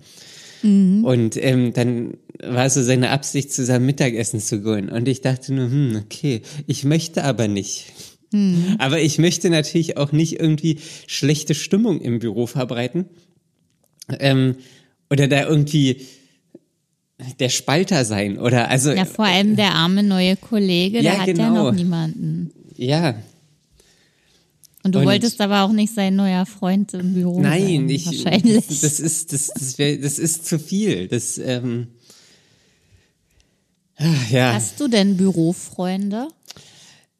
Und 1.03 1.43
ähm, 1.43 1.73
dann 1.73 2.17
war 2.39 2.69
so 2.69 2.83
seine 2.83 3.09
Absicht, 3.09 3.51
zusammen 3.51 3.85
Mittagessen 3.85 4.39
zu 4.39 4.61
gehen. 4.61 4.89
Und 4.89 5.07
ich 5.07 5.21
dachte 5.21 5.53
nur, 5.53 5.65
hm, 5.65 6.01
okay, 6.05 6.41
ich 6.67 6.83
möchte 6.83 7.23
aber 7.23 7.47
nicht. 7.47 7.87
Aber 8.77 9.01
ich 9.01 9.17
möchte 9.17 9.49
natürlich 9.49 9.97
auch 9.97 10.11
nicht 10.11 10.39
irgendwie 10.39 10.77
schlechte 11.07 11.55
Stimmung 11.55 11.99
im 11.99 12.19
Büro 12.19 12.45
verbreiten. 12.47 13.05
Ähm, 14.19 14.55
oder 15.09 15.27
da 15.27 15.47
irgendwie 15.47 16.01
der 17.39 17.49
Spalter 17.49 18.05
sein. 18.05 18.37
Oder 18.39 18.69
also, 18.69 18.91
Ja, 18.91 19.05
vor 19.05 19.25
allem 19.25 19.55
der 19.55 19.73
arme 19.75 20.03
neue 20.03 20.35
Kollege, 20.37 21.01
der 21.01 21.13
Ja, 21.13 21.19
hat 21.19 21.27
ja 21.27 21.33
genau. 21.33 21.65
noch 21.65 21.71
niemanden. 21.73 22.51
ja. 22.77 23.15
Und 24.83 24.95
du 24.95 24.99
Und- 24.99 25.05
wolltest 25.05 25.39
aber 25.41 25.61
auch 25.61 25.71
nicht 25.71 25.93
sein 25.93 26.15
neuer 26.15 26.47
Freund 26.47 26.95
im 26.95 27.13
Büro 27.13 27.39
Nein, 27.39 27.61
sein, 27.61 27.89
ich, 27.89 28.05
wahrscheinlich. 28.07 28.65
Das, 28.67 28.79
das 28.81 28.99
ist, 28.99 29.31
das, 29.31 29.47
das, 29.53 29.77
wär, 29.77 29.97
das 29.99 30.17
ist 30.17 30.47
zu 30.47 30.57
viel. 30.57 31.07
Das, 31.07 31.37
ähm, 31.37 31.89
ah, 33.97 34.05
ja, 34.31 34.53
Hast 34.53 34.79
du 34.79 34.87
denn 34.87 35.17
Bürofreunde? 35.17 36.29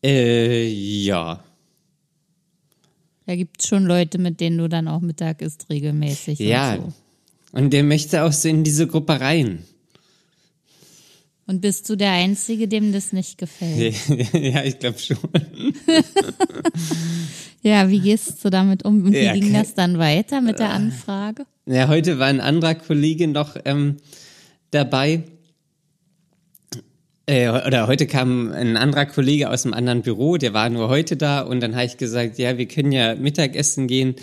äh, 0.03 0.67
ja. 0.67 1.43
Da 3.27 3.35
gibt 3.35 3.61
es 3.61 3.67
schon 3.67 3.85
Leute, 3.85 4.17
mit 4.17 4.39
denen 4.39 4.57
du 4.57 4.67
dann 4.67 4.87
auch 4.87 4.99
Mittag 5.01 5.43
isst 5.43 5.67
regelmäßig. 5.69 6.39
Ja. 6.39 6.73
Und, 6.73 6.81
so. 6.81 6.93
Und 7.59 7.73
der 7.73 7.83
möchte 7.83 8.23
auch 8.23 8.33
so 8.33 8.49
in 8.49 8.63
diese 8.63 8.87
Gruppe 8.87 9.19
rein. 9.21 9.59
Und 11.51 11.59
bist 11.59 11.89
du 11.89 11.97
der 11.97 12.11
Einzige, 12.11 12.69
dem 12.69 12.93
das 12.93 13.11
nicht 13.11 13.37
gefällt? 13.37 13.93
ja, 14.33 14.63
ich 14.63 14.79
glaube 14.79 14.97
schon. 14.97 15.17
Ja, 17.63 17.89
wie 17.89 17.99
gehst 17.99 18.43
du 18.43 18.49
damit 18.49 18.85
um? 18.85 19.03
Und 19.05 19.13
wie 19.13 19.23
Ja, 19.23 19.33
ging 19.33 19.53
das 19.53 19.75
dann 19.75 19.99
weiter 19.99 20.41
mit 20.41 20.57
der 20.57 20.71
Anfrage? 20.71 21.45
Ja, 21.67 21.87
heute 21.87 22.17
war 22.17 22.25
ein 22.25 22.41
anderer 22.41 22.73
Kollege 22.73 23.27
noch 23.27 23.55
ähm, 23.65 23.97
dabei. 24.71 25.25
Äh, 27.31 27.49
oder 27.65 27.87
heute 27.87 28.07
kam 28.07 28.51
ein 28.51 28.75
anderer 28.75 29.05
Kollege 29.05 29.49
aus 29.49 29.63
einem 29.63 29.73
anderen 29.73 30.01
Büro, 30.01 30.35
der 30.35 30.53
war 30.53 30.69
nur 30.69 30.89
heute 30.89 31.15
da 31.15 31.39
und 31.39 31.61
dann 31.61 31.75
habe 31.75 31.85
ich 31.85 31.95
gesagt, 31.95 32.37
ja, 32.37 32.57
wir 32.57 32.67
können 32.67 32.91
ja 32.91 33.15
Mittagessen 33.15 33.87
gehen, 33.87 34.15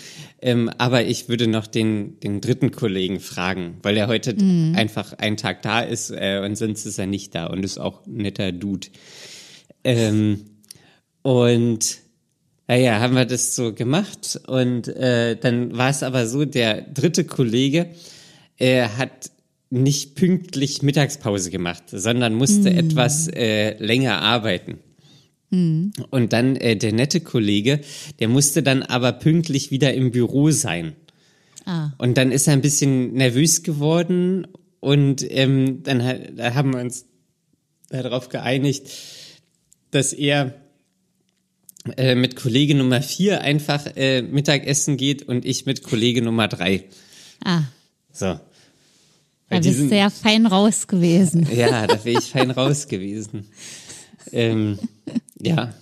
ähm, 0.43 0.69
aber 0.77 1.03
ich 1.03 1.27
würde 1.27 1.47
noch 1.47 1.65
den, 1.65 2.19
den 2.19 2.39
dritten 2.39 2.69
Kollegen 2.69 3.19
fragen, 3.19 3.77
weil 3.81 3.97
er 3.97 4.09
heute 4.09 4.35
einfach 4.75 5.13
einen 5.13 5.37
Tag 5.37 5.63
da 5.63 5.81
ist 5.81 6.11
äh, 6.11 6.39
und 6.45 6.55
sonst 6.55 6.85
ist 6.85 6.99
er 6.99 7.07
nicht 7.07 7.33
da 7.33 7.47
und 7.47 7.65
ist 7.65 7.79
auch 7.79 8.05
ein 8.05 8.17
netter 8.17 8.51
Dude. 8.51 8.89
Ähm, 9.83 10.41
und 11.23 11.97
naja, 12.67 12.99
haben 12.99 13.15
wir 13.15 13.25
das 13.25 13.55
so 13.55 13.73
gemacht 13.73 14.39
und 14.45 14.87
äh, 14.87 15.35
dann 15.35 15.75
war 15.75 15.89
es 15.89 16.03
aber 16.03 16.27
so, 16.27 16.45
der 16.45 16.83
dritte 16.83 17.23
Kollege 17.23 17.87
äh, 18.59 18.83
hat 18.83 19.31
nicht 19.69 20.15
pünktlich 20.15 20.81
Mittagspause 20.81 21.51
gemacht, 21.51 21.83
sondern 21.91 22.33
musste 22.33 22.69
etwas 22.73 23.27
äh, 23.27 23.77
länger 23.83 24.21
arbeiten. 24.21 24.79
Und 25.51 26.33
dann 26.33 26.55
äh, 26.55 26.75
der 26.75 26.93
nette 26.93 27.21
Kollege, 27.21 27.81
der 28.19 28.27
musste 28.27 28.61
dann 28.63 28.83
aber 28.83 29.13
pünktlich 29.13 29.71
wieder 29.71 29.93
im 29.93 30.11
Büro 30.11 30.51
sein. 30.51 30.95
Ah, 31.65 31.91
Und 31.97 32.17
dann 32.17 32.31
ist 32.31 32.47
er 32.47 32.53
ein 32.53 32.61
bisschen 32.61 33.13
nervös 33.13 33.63
geworden 33.63 34.47
und 34.79 35.25
ähm, 35.29 35.83
dann 35.83 36.35
da 36.35 36.53
haben 36.53 36.73
wir 36.73 36.79
uns 36.79 37.05
darauf 37.89 38.29
geeinigt, 38.29 38.89
dass 39.91 40.13
er 40.13 40.53
äh, 41.97 42.15
mit 42.15 42.35
Kollege 42.35 42.75
Nummer 42.75 43.01
vier 43.01 43.41
einfach 43.41 43.85
äh, 43.95 44.21
Mittagessen 44.21 44.97
geht 44.97 45.23
und 45.23 45.45
ich 45.45 45.65
mit 45.65 45.83
Kollege 45.83 46.21
Nummer 46.21 46.47
drei. 46.47 46.85
ah. 47.43 47.63
So. 48.11 48.39
Da 49.49 49.59
bist 49.59 49.79
du 49.79 49.95
ja 49.95 50.09
fein 50.09 50.45
raus 50.45 50.87
gewesen. 50.87 51.47
ja, 51.51 51.87
da 51.87 52.03
wäre 52.05 52.19
ich 52.19 52.25
fein 52.25 52.51
raus 52.51 52.87
gewesen. 52.87 53.47
Ähm, 54.31 54.77
ja. 55.41 55.73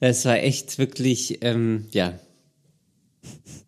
Das 0.00 0.24
war 0.26 0.38
echt 0.38 0.78
wirklich, 0.78 1.38
ähm, 1.40 1.86
ja. 1.92 2.18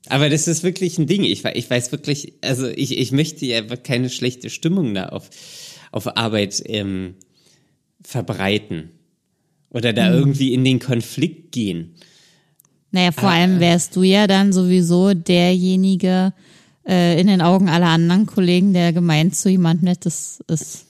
Aber 0.08 0.28
das 0.28 0.46
ist 0.46 0.62
wirklich 0.62 0.98
ein 0.98 1.06
Ding. 1.06 1.24
Ich, 1.24 1.44
ich 1.44 1.70
weiß 1.70 1.90
wirklich, 1.92 2.34
also 2.42 2.68
ich, 2.68 2.98
ich 2.98 3.12
möchte 3.12 3.46
ja 3.46 3.62
keine 3.62 4.10
schlechte 4.10 4.50
Stimmung 4.50 4.92
da 4.94 5.06
auf, 5.06 5.30
auf 5.90 6.16
Arbeit 6.16 6.62
ähm, 6.66 7.14
verbreiten. 8.02 8.90
Oder 9.70 9.92
da 9.92 10.12
irgendwie 10.12 10.52
in 10.52 10.64
den 10.64 10.80
Konflikt 10.80 11.52
gehen. 11.52 11.94
Naja, 12.90 13.12
vor 13.12 13.30
allem 13.30 13.60
wärst 13.60 13.94
du 13.94 14.02
ja 14.02 14.26
dann 14.26 14.52
sowieso 14.52 15.14
derjenige 15.14 16.32
äh, 16.36 16.59
in 16.90 17.26
den 17.26 17.40
Augen 17.42 17.68
aller 17.68 17.88
anderen 17.88 18.26
Kollegen, 18.26 18.72
der 18.72 18.92
gemeint 18.92 19.36
zu 19.36 19.48
jemand 19.48 19.82
Nettes 19.82 20.40
ist. 20.48 20.86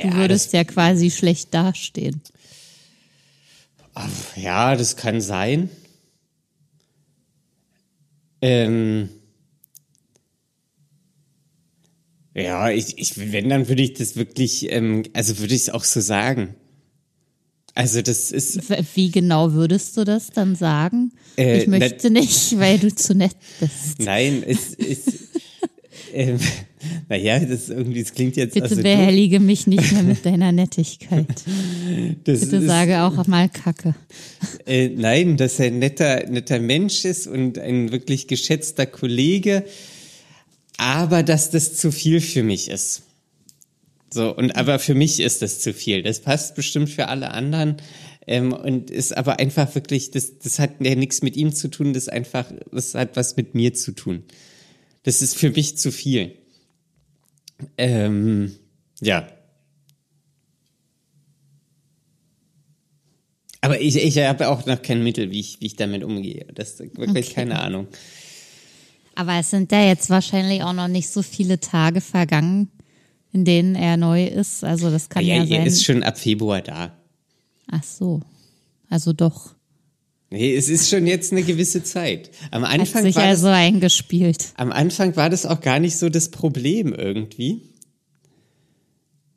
Du 0.00 0.12
Ja, 0.12 0.14
würdest 0.14 0.52
ja 0.52 0.64
quasi 0.64 1.10
schlecht 1.10 1.54
dastehen. 1.54 2.22
das, 3.94 4.36
ja, 4.36 4.76
das 4.76 4.96
kann 4.96 5.20
sein. 5.20 5.68
Ähm, 8.40 9.08
ja, 12.34 12.70
ich, 12.70 12.98
ich, 12.98 13.32
wenn, 13.32 13.48
dann 13.48 13.68
würde 13.68 13.82
ich 13.82 13.94
das 13.94 14.16
wirklich, 14.16 14.70
ähm, 14.70 15.04
also 15.12 15.38
würde 15.38 15.54
ich 15.54 15.62
es 15.62 15.70
auch 15.70 15.84
so 15.84 16.00
sagen. 16.00 16.54
Also 17.74 18.02
das 18.02 18.30
ist, 18.30 18.60
Wie 18.94 19.10
genau 19.10 19.52
würdest 19.52 19.96
du 19.96 20.04
das 20.04 20.30
dann 20.30 20.54
sagen? 20.54 21.12
Äh, 21.36 21.62
ich 21.62 21.66
möchte 21.66 22.10
nicht, 22.10 22.58
weil 22.58 22.78
du 22.78 22.94
zu 22.94 23.14
nett 23.14 23.36
bist. 23.58 23.98
nein, 23.98 24.44
es 24.46 24.74
ist, 24.74 25.12
ähm, 26.12 26.38
naja, 27.08 27.40
das 27.40 27.70
irgendwie, 27.70 28.02
das 28.02 28.12
klingt 28.12 28.36
jetzt, 28.36 28.54
Bitte 28.54 28.68
also 28.68 28.82
behellige 28.82 29.40
mich 29.40 29.66
nicht 29.66 29.90
mehr 29.90 30.04
mit 30.04 30.24
deiner 30.24 30.52
Nettigkeit. 30.52 31.26
Bitte 32.24 32.32
ist, 32.32 32.50
sage 32.50 33.02
auch 33.02 33.26
mal 33.26 33.48
Kacke. 33.48 33.96
Äh, 34.66 34.90
nein, 34.90 35.36
dass 35.36 35.58
er 35.58 35.66
ein 35.66 35.80
netter, 35.80 36.28
netter 36.28 36.60
Mensch 36.60 37.04
ist 37.04 37.26
und 37.26 37.58
ein 37.58 37.90
wirklich 37.90 38.28
geschätzter 38.28 38.86
Kollege, 38.86 39.64
aber 40.76 41.24
dass 41.24 41.50
das 41.50 41.74
zu 41.74 41.90
viel 41.90 42.20
für 42.20 42.44
mich 42.44 42.68
ist. 42.68 43.02
So, 44.14 44.32
und 44.32 44.54
aber 44.54 44.78
für 44.78 44.94
mich 44.94 45.18
ist 45.18 45.42
das 45.42 45.58
zu 45.58 45.74
viel. 45.74 46.04
Das 46.04 46.20
passt 46.20 46.54
bestimmt 46.54 46.88
für 46.88 47.08
alle 47.08 47.32
anderen. 47.32 47.78
Ähm, 48.28 48.52
und 48.52 48.88
ist 48.88 49.14
aber 49.16 49.40
einfach 49.40 49.74
wirklich, 49.74 50.12
das, 50.12 50.38
das 50.38 50.60
hat 50.60 50.80
ja 50.80 50.94
nichts 50.94 51.20
mit 51.22 51.36
ihm 51.36 51.52
zu 51.52 51.66
tun, 51.66 51.92
das 51.92 52.08
einfach, 52.08 52.46
das 52.70 52.94
hat 52.94 53.16
was 53.16 53.36
mit 53.36 53.56
mir 53.56 53.74
zu 53.74 53.90
tun. 53.90 54.22
Das 55.02 55.20
ist 55.20 55.36
für 55.36 55.50
mich 55.50 55.76
zu 55.78 55.90
viel. 55.90 56.36
Ähm, 57.76 58.54
ja. 59.00 59.26
Aber 63.62 63.80
ich, 63.80 63.96
ich 63.96 64.18
habe 64.18 64.48
auch 64.48 64.64
noch 64.64 64.80
kein 64.80 65.02
Mittel, 65.02 65.32
wie 65.32 65.40
ich, 65.40 65.60
wie 65.60 65.66
ich 65.66 65.76
damit 65.76 66.04
umgehe. 66.04 66.46
Das 66.54 66.74
ist 66.80 66.96
wirklich 66.96 67.26
Okay. 67.26 67.34
keine 67.34 67.58
Ahnung. 67.58 67.88
Aber 69.16 69.34
es 69.40 69.50
sind 69.50 69.72
ja 69.72 69.84
jetzt 69.84 70.08
wahrscheinlich 70.08 70.62
auch 70.62 70.72
noch 70.72 70.88
nicht 70.88 71.08
so 71.08 71.22
viele 71.22 71.58
Tage 71.58 72.00
vergangen, 72.00 72.70
in 73.34 73.44
denen 73.44 73.74
er 73.74 73.98
neu 73.98 74.24
ist. 74.26 74.64
Also 74.64 74.90
das 74.90 75.10
kann 75.10 75.22
ja, 75.24 75.34
Ja, 75.36 75.42
er 75.42 75.46
sein. 75.48 75.66
ist 75.66 75.84
schon 75.84 76.02
ab 76.02 76.18
Februar 76.18 76.62
da. 76.62 76.96
Ach 77.70 77.82
so. 77.82 78.22
Also 78.88 79.12
doch. 79.12 79.54
Nee, 80.30 80.54
es 80.56 80.68
ist 80.68 80.88
schon 80.88 81.06
jetzt 81.06 81.32
eine 81.32 81.42
gewisse 81.42 81.82
Zeit. 81.84 82.30
Am 82.50 82.62
Hat 82.62 82.80
Anfang, 82.80 83.02
sich 83.02 83.16
war 83.16 83.24
also 83.24 83.46
das, 83.46 83.56
eingespielt. 83.56 84.46
am 84.56 84.72
Anfang 84.72 85.14
war 85.16 85.28
das 85.30 85.46
auch 85.46 85.60
gar 85.60 85.78
nicht 85.80 85.96
so 85.96 86.08
das 86.08 86.30
Problem 86.30 86.92
irgendwie. 86.94 87.62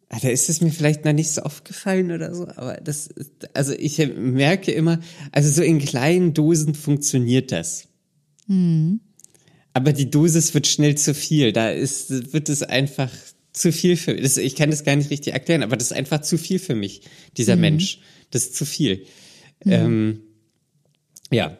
Ah, 0.09 0.19
Da 0.21 0.29
ist 0.29 0.47
es 0.49 0.61
mir 0.61 0.71
vielleicht 0.71 1.03
noch 1.03 1.13
nicht 1.13 1.29
so 1.31 1.41
aufgefallen 1.41 2.11
oder 2.11 2.33
so, 2.33 2.47
aber 2.55 2.75
das, 2.83 3.09
also 3.53 3.73
ich 3.73 3.97
merke 4.15 4.71
immer, 4.71 4.99
also 5.31 5.49
so 5.51 5.61
in 5.61 5.79
kleinen 5.79 6.33
Dosen 6.33 6.73
funktioniert 6.75 7.51
das. 7.51 7.87
Aber 9.73 9.93
die 9.93 10.09
Dosis 10.09 10.53
wird 10.53 10.65
schnell 10.67 10.95
zu 10.95 11.13
viel. 11.13 11.51
Da 11.51 11.69
ist, 11.69 12.33
wird 12.33 12.47
es 12.49 12.63
einfach 12.63 13.11
zu 13.57 13.71
viel 13.71 13.97
für 13.97 14.15
das, 14.15 14.37
Ich 14.37 14.55
kann 14.55 14.69
das 14.69 14.83
gar 14.83 14.95
nicht 14.95 15.09
richtig 15.09 15.33
erklären, 15.33 15.63
aber 15.63 15.77
das 15.77 15.91
ist 15.91 15.97
einfach 15.97 16.21
zu 16.21 16.37
viel 16.37 16.59
für 16.59 16.75
mich, 16.75 17.01
dieser 17.37 17.55
Mensch. 17.55 17.99
Das 18.31 18.43
ist 18.43 18.55
zu 18.55 18.65
viel. 18.65 19.05
Ähm, 19.65 20.21
ja. 21.31 21.57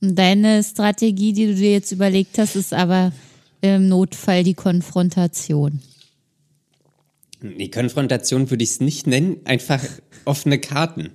Deine 0.00 0.64
Strategie, 0.64 1.32
die 1.32 1.46
du 1.46 1.54
dir 1.54 1.72
jetzt 1.72 1.92
überlegt 1.92 2.38
hast, 2.38 2.56
ist 2.56 2.72
aber 2.72 3.12
im 3.60 3.88
Notfall 3.88 4.42
die 4.42 4.54
Konfrontation. 4.54 5.80
Die 7.42 7.70
Konfrontation 7.70 8.50
würde 8.50 8.64
ich 8.64 8.70
es 8.70 8.80
nicht 8.80 9.06
nennen, 9.06 9.40
einfach 9.44 9.82
offene 10.24 10.58
Karten. 10.58 11.10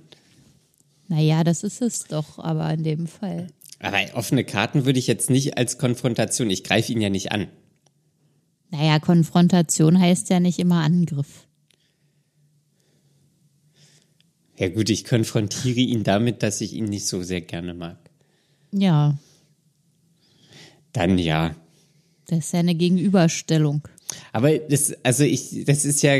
Naja, 1.08 1.42
das 1.42 1.64
ist 1.64 1.80
es 1.80 2.04
doch, 2.04 2.38
aber 2.38 2.72
in 2.72 2.84
dem 2.84 3.06
Fall. 3.06 3.48
Aber 3.80 3.98
offene 4.14 4.44
Karten 4.44 4.84
würde 4.84 4.98
ich 4.98 5.06
jetzt 5.06 5.30
nicht 5.30 5.56
als 5.56 5.78
Konfrontation, 5.78 6.50
ich 6.50 6.64
greife 6.64 6.92
ihn 6.92 7.00
ja 7.00 7.10
nicht 7.10 7.32
an. 7.32 7.48
Naja, 8.70 8.98
Konfrontation 8.98 9.98
heißt 9.98 10.30
ja 10.30 10.40
nicht 10.40 10.58
immer 10.58 10.82
Angriff. 10.82 11.46
Ja 14.56 14.68
gut, 14.68 14.90
ich 14.90 15.04
konfrontiere 15.04 15.78
ihn 15.78 16.02
damit, 16.02 16.42
dass 16.42 16.60
ich 16.60 16.72
ihn 16.72 16.86
nicht 16.86 17.06
so 17.06 17.22
sehr 17.22 17.40
gerne 17.40 17.74
mag. 17.74 17.98
Ja, 18.72 19.16
Dann 20.92 21.16
ja. 21.16 21.54
das 22.26 22.40
ist 22.40 22.52
ja 22.52 22.58
eine 22.58 22.74
Gegenüberstellung. 22.74 23.86
Aber 24.32 24.58
das, 24.58 24.92
also 25.04 25.22
ich, 25.22 25.64
das 25.64 25.84
ist 25.84 26.02
ja, 26.02 26.14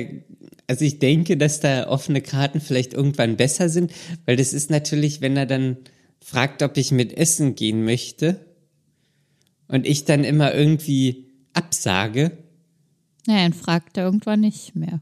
also 0.68 0.85
ich 0.85 0.99
denke, 1.01 1.37
dass 1.37 1.61
da 1.61 1.88
offene 1.88 2.21
Karten 2.21 2.61
vielleicht 2.61 2.94
irgendwann 2.94 3.37
besser 3.37 3.68
sind, 3.68 3.92
weil 4.25 4.37
das 4.37 4.53
ist 4.53 4.71
natürlich, 4.71 5.21
wenn 5.21 5.37
er 5.37 5.47
dann 5.47 5.79
fragt, 6.28 6.62
ob 6.62 6.76
ich 6.76 6.90
mit 6.92 7.16
essen 7.16 7.54
gehen 7.54 7.84
möchte 7.84 8.44
und 9.66 9.86
ich 9.86 10.04
dann 10.04 10.24
immer 10.24 10.54
irgendwie 10.54 11.26
absage, 11.54 12.36
Naja, 13.26 13.44
dann 13.44 13.54
fragt 13.54 13.96
er 13.96 14.04
irgendwann 14.04 14.40
nicht 14.40 14.76
mehr. 14.76 15.00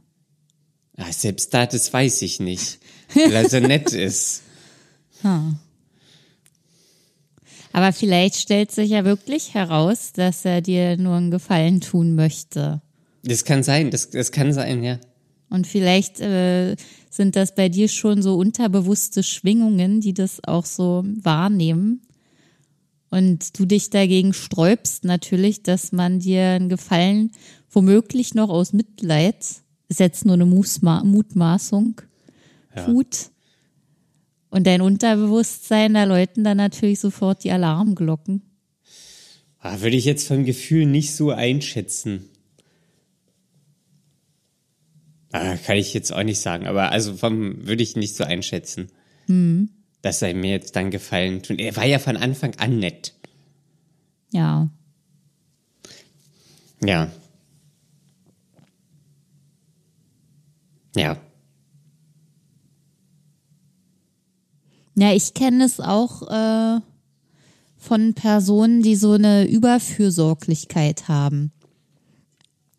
ah, 0.96 1.12
selbst 1.12 1.52
da, 1.52 1.66
das 1.66 1.92
weiß 1.92 2.22
ich 2.22 2.38
nicht, 2.38 2.78
weil 3.14 3.32
er 3.32 3.48
so 3.48 3.58
nett 3.58 3.92
ist. 3.92 4.42
Aber 7.72 7.92
vielleicht 7.92 8.36
stellt 8.36 8.70
sich 8.70 8.90
ja 8.90 9.04
wirklich 9.04 9.54
heraus, 9.54 10.12
dass 10.12 10.44
er 10.44 10.60
dir 10.60 10.96
nur 10.96 11.16
einen 11.16 11.30
Gefallen 11.32 11.80
tun 11.80 12.14
möchte. 12.14 12.80
Das 13.24 13.44
kann 13.44 13.64
sein, 13.64 13.90
das, 13.90 14.10
das 14.10 14.30
kann 14.30 14.52
sein, 14.52 14.84
ja. 14.84 14.98
Und 15.48 15.66
vielleicht 15.66 16.20
äh, 16.20 16.76
sind 17.09 17.37
das 17.37 17.54
bei 17.54 17.68
dir 17.68 17.88
schon 17.88 18.22
so 18.22 18.37
unterbewusste 18.37 19.22
Schwingungen, 19.22 20.00
die 20.00 20.14
das 20.14 20.42
auch 20.44 20.66
so 20.66 21.04
wahrnehmen. 21.22 22.02
Und 23.11 23.59
du 23.59 23.64
dich 23.64 23.90
dagegen 23.90 24.32
sträubst 24.32 25.04
natürlich, 25.04 25.62
dass 25.62 25.92
man 25.92 26.18
dir 26.18 26.42
einen 26.50 26.68
Gefallen 26.68 27.30
womöglich 27.70 28.35
noch 28.35 28.48
aus 28.48 28.72
Mitleid, 28.72 29.37
ist 29.88 30.00
jetzt 30.00 30.24
nur 30.24 30.35
eine 30.35 30.46
Musma 30.46 31.04
Mutmaßung, 31.04 32.00
tut. 32.85 33.30
Und 34.50 34.66
dein 34.66 34.80
Unterbewusstsein, 34.80 35.94
da 35.94 36.04
läuten 36.04 36.44
dann 36.44 36.56
natürlich 36.56 37.00
sofort 37.00 37.44
die 37.44 37.52
Alarmglocken. 37.52 38.42
Ah, 39.59 39.80
würde 39.80 39.96
ich 39.96 40.04
jetzt 40.04 40.26
vom 40.26 40.44
Gefühl 40.44 40.87
nicht 40.87 41.14
so 41.14 41.30
einschätzen. 41.30 42.28
Ah, 45.40 45.57
kann 45.57 45.77
ich 45.77 45.94
jetzt 45.94 46.12
auch 46.12 46.22
nicht 46.22 46.40
sagen, 46.40 46.66
aber 46.66 46.90
also 46.92 47.16
vom 47.16 47.66
würde 47.66 47.83
ich 47.83 47.96
nicht 47.96 48.16
so 48.16 48.25
einschätzen. 48.25 48.88
Dass 50.03 50.22
er 50.22 50.35
mir 50.35 50.51
jetzt 50.51 50.77
dann 50.77 50.90
gefallen 50.90 51.42
tut. 51.42 51.59
Er 51.59 51.75
war 51.77 51.85
ja 51.85 51.99
von 51.99 52.16
Anfang 52.16 52.55
an 52.57 52.79
nett. 52.79 53.12
Ja. 54.33 54.68
Ja. 56.85 57.11
Ja. 60.94 61.18
Ja, 64.99 65.12
ich 65.12 65.35
kenne 65.35 65.64
es 65.64 65.79
auch 65.79 66.22
äh, 66.22 66.81
von 67.77 68.14
Personen, 68.14 68.83
die 68.83 68.96
so 68.96 69.12
eine 69.12 69.46
Überfürsorglichkeit 69.46 71.09
haben, 71.09 71.53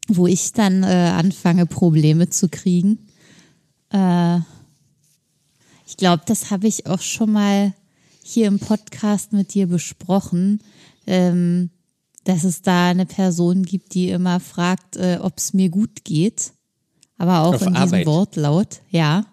wo 0.07 0.27
ich 0.27 0.53
dann 0.53 0.83
äh, 0.83 1.13
anfange, 1.15 1.65
Probleme 1.65 2.29
zu 2.29 2.49
kriegen. 2.49 3.07
Äh, 3.91 4.39
ich 5.85 5.97
glaube, 5.97 6.23
das 6.25 6.51
habe 6.51 6.67
ich 6.67 6.87
auch 6.87 7.01
schon 7.01 7.31
mal 7.31 7.73
hier 8.23 8.47
im 8.47 8.59
Podcast 8.59 9.31
mit 9.31 9.53
dir 9.53 9.67
besprochen, 9.67 10.61
ähm, 11.05 11.69
dass 12.25 12.43
es 12.43 12.61
da 12.61 12.89
eine 12.89 13.05
Person 13.05 13.63
gibt, 13.63 13.93
die 13.93 14.09
immer 14.09 14.39
fragt, 14.39 14.97
äh, 14.97 15.19
ob 15.21 15.37
es 15.37 15.53
mir 15.53 15.69
gut 15.69 16.03
geht. 16.03 16.51
Aber 17.17 17.41
auch 17.41 17.55
Auf 17.55 17.61
in 17.61 17.73
diesem 17.73 17.75
Arbeit. 17.75 18.05
Wortlaut, 18.05 18.81
ja. 18.89 19.25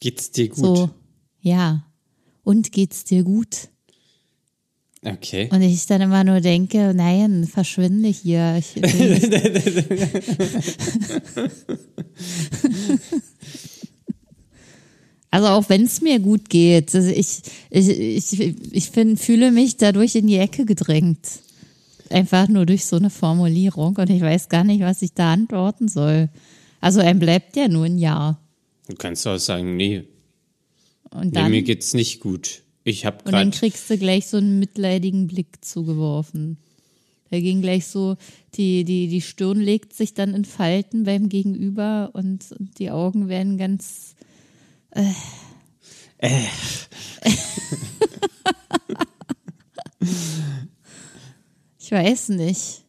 Geht's 0.00 0.30
dir 0.30 0.48
gut? 0.48 0.56
So, 0.56 0.90
ja. 1.40 1.84
Und 2.42 2.72
geht's 2.72 3.04
dir 3.04 3.22
gut? 3.22 3.68
Okay. 5.04 5.50
Und 5.52 5.60
ich 5.60 5.86
dann 5.86 6.00
immer 6.00 6.24
nur 6.24 6.40
denke, 6.40 6.94
nein, 6.94 7.46
verschwinde 7.46 8.08
hier. 8.08 8.56
Ich 8.58 8.82
also 15.30 15.48
auch 15.48 15.68
wenn 15.68 15.82
es 15.84 16.00
mir 16.00 16.20
gut 16.20 16.48
geht, 16.48 16.94
also 16.94 17.10
ich, 17.10 17.42
ich, 17.68 17.88
ich, 17.90 18.40
ich 18.72 18.90
find, 18.90 19.20
fühle 19.20 19.50
mich 19.50 19.76
dadurch 19.76 20.14
in 20.14 20.26
die 20.26 20.38
Ecke 20.38 20.64
gedrängt. 20.64 21.28
einfach 22.08 22.48
nur 22.48 22.64
durch 22.64 22.86
so 22.86 22.96
eine 22.96 23.10
Formulierung 23.10 23.96
und 23.96 24.08
ich 24.08 24.22
weiß 24.22 24.48
gar 24.48 24.64
nicht, 24.64 24.80
was 24.80 25.02
ich 25.02 25.12
da 25.12 25.34
antworten 25.34 25.88
soll. 25.88 26.30
Also 26.80 27.00
einem 27.00 27.18
bleibt 27.18 27.56
ja 27.56 27.68
nur 27.68 27.84
ein 27.84 27.98
Ja. 27.98 28.40
Du 28.88 28.96
kannst 28.96 29.26
auch 29.26 29.36
sagen, 29.38 29.76
nee, 29.76 30.04
Und 31.10 31.26
nee 31.26 31.30
dann, 31.32 31.50
mir 31.50 31.62
geht's 31.62 31.92
nicht 31.92 32.20
gut. 32.20 32.63
Ich 32.84 33.06
habe 33.06 33.24
und 33.24 33.32
dann 33.32 33.50
kriegst 33.50 33.88
du 33.88 33.96
gleich 33.98 34.26
so 34.26 34.36
einen 34.36 34.58
mitleidigen 34.58 35.26
Blick 35.26 35.64
zugeworfen. 35.64 36.58
Da 37.30 37.40
ging 37.40 37.62
gleich 37.62 37.86
so, 37.86 38.16
die, 38.54 38.84
die, 38.84 39.08
die 39.08 39.22
Stirn 39.22 39.58
legt 39.58 39.94
sich 39.94 40.12
dann 40.14 40.34
in 40.34 40.44
Falten 40.44 41.04
beim 41.04 41.28
Gegenüber 41.30 42.10
und, 42.12 42.52
und 42.52 42.78
die 42.78 42.90
Augen 42.90 43.28
werden 43.28 43.56
ganz. 43.58 44.14
Äh. 44.90 45.10
ich 51.78 51.90
weiß 51.90 52.30
nicht. 52.30 52.82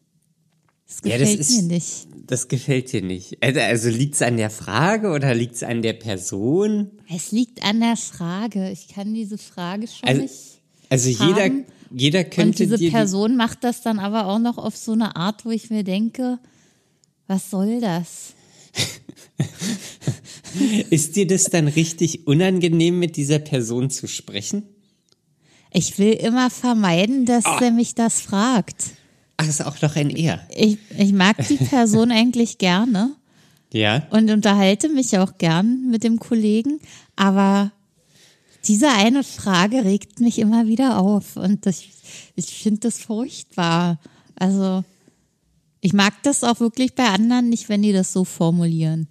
Das 0.86 1.00
Ja, 1.04 1.18
gefällt 1.18 1.40
das 1.40 1.50
ist- 1.50 1.56
mir 1.56 1.62
nicht. 1.74 2.06
Das 2.26 2.48
gefällt 2.48 2.92
dir 2.92 3.02
nicht. 3.02 3.38
Also, 3.42 3.60
also 3.60 3.88
liegt's 3.88 4.22
an 4.22 4.36
der 4.36 4.50
Frage 4.50 5.10
oder 5.10 5.34
liegt's 5.34 5.62
an 5.62 5.82
der 5.82 5.92
Person? 5.92 6.90
Es 7.14 7.30
liegt 7.30 7.64
an 7.64 7.80
der 7.80 7.96
Frage. 7.96 8.70
Ich 8.70 8.88
kann 8.88 9.14
diese 9.14 9.38
Frage 9.38 9.86
schon 9.86 10.08
Also, 10.08 10.22
nicht. 10.22 10.34
also 10.88 11.08
jeder, 11.08 11.44
haben. 11.44 11.64
jeder 11.94 12.20
Und 12.20 12.30
könnte 12.30 12.64
diese 12.64 12.78
dir 12.78 12.86
die- 12.86 12.90
Person 12.90 13.36
macht 13.36 13.62
das 13.62 13.82
dann 13.82 14.00
aber 14.00 14.26
auch 14.26 14.40
noch 14.40 14.58
auf 14.58 14.76
so 14.76 14.92
eine 14.92 15.14
Art, 15.14 15.44
wo 15.44 15.50
ich 15.50 15.70
mir 15.70 15.84
denke, 15.84 16.38
was 17.28 17.50
soll 17.50 17.80
das? 17.80 18.32
Ist 20.90 21.16
dir 21.16 21.26
das 21.26 21.44
dann 21.44 21.68
richtig 21.68 22.26
unangenehm, 22.26 22.98
mit 22.98 23.16
dieser 23.16 23.38
Person 23.38 23.90
zu 23.90 24.06
sprechen? 24.08 24.62
Ich 25.72 25.98
will 25.98 26.12
immer 26.14 26.50
vermeiden, 26.50 27.26
dass 27.26 27.44
Ah. 27.44 27.60
er 27.62 27.70
mich 27.70 27.94
das 27.94 28.20
fragt. 28.20 28.84
Ach, 29.36 29.46
ist 29.46 29.64
auch 29.64 29.80
noch 29.82 29.96
ein 29.96 30.10
Er. 30.10 30.40
Ich, 30.54 30.78
ich 30.96 31.12
mag 31.12 31.36
die 31.48 31.56
Person 31.56 32.10
eigentlich 32.12 32.58
gerne 32.58 33.14
Ja. 33.72 34.06
und 34.10 34.30
unterhalte 34.30 34.88
mich 34.88 35.18
auch 35.18 35.36
gern 35.38 35.90
mit 35.90 36.04
dem 36.04 36.18
Kollegen, 36.18 36.80
aber 37.16 37.72
diese 38.64 38.88
eine 38.88 39.22
Frage 39.22 39.84
regt 39.84 40.20
mich 40.20 40.38
immer 40.38 40.66
wieder 40.66 40.98
auf 40.98 41.36
und 41.36 41.66
das, 41.66 41.82
ich 42.34 42.46
finde 42.46 42.80
das 42.80 42.98
furchtbar. 42.98 44.00
Also 44.34 44.82
ich 45.80 45.92
mag 45.92 46.14
das 46.24 46.42
auch 46.42 46.58
wirklich 46.60 46.94
bei 46.94 47.04
anderen 47.04 47.48
nicht, 47.48 47.68
wenn 47.68 47.82
die 47.82 47.92
das 47.92 48.12
so 48.12 48.24
formulieren. 48.24 49.06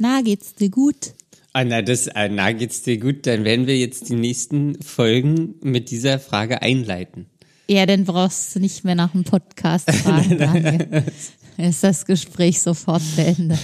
Na, 0.00 0.22
geht's 0.22 0.54
dir 0.54 0.70
gut? 0.70 1.14
Ah, 1.52 1.64
na, 1.64 1.82
das, 1.82 2.08
ah, 2.08 2.28
na, 2.28 2.52
geht's 2.52 2.82
dir 2.82 2.98
gut? 2.98 3.26
Dann 3.26 3.44
werden 3.44 3.66
wir 3.66 3.78
jetzt 3.78 4.08
die 4.08 4.16
nächsten 4.16 4.82
Folgen 4.82 5.54
mit 5.62 5.90
dieser 5.90 6.18
Frage 6.18 6.60
einleiten. 6.62 7.26
Ja, 7.68 7.84
dann 7.84 8.04
brauchst 8.04 8.54
du 8.54 8.60
nicht 8.60 8.84
mehr 8.84 8.94
nach 8.94 9.12
dem 9.12 9.24
Podcast 9.24 9.90
fragen, 10.02 10.38
Daniel. 10.38 11.04
Ist 11.58 11.82
das 11.82 12.04
Gespräch 12.04 12.60
sofort 12.60 13.02
beendet. 13.16 13.58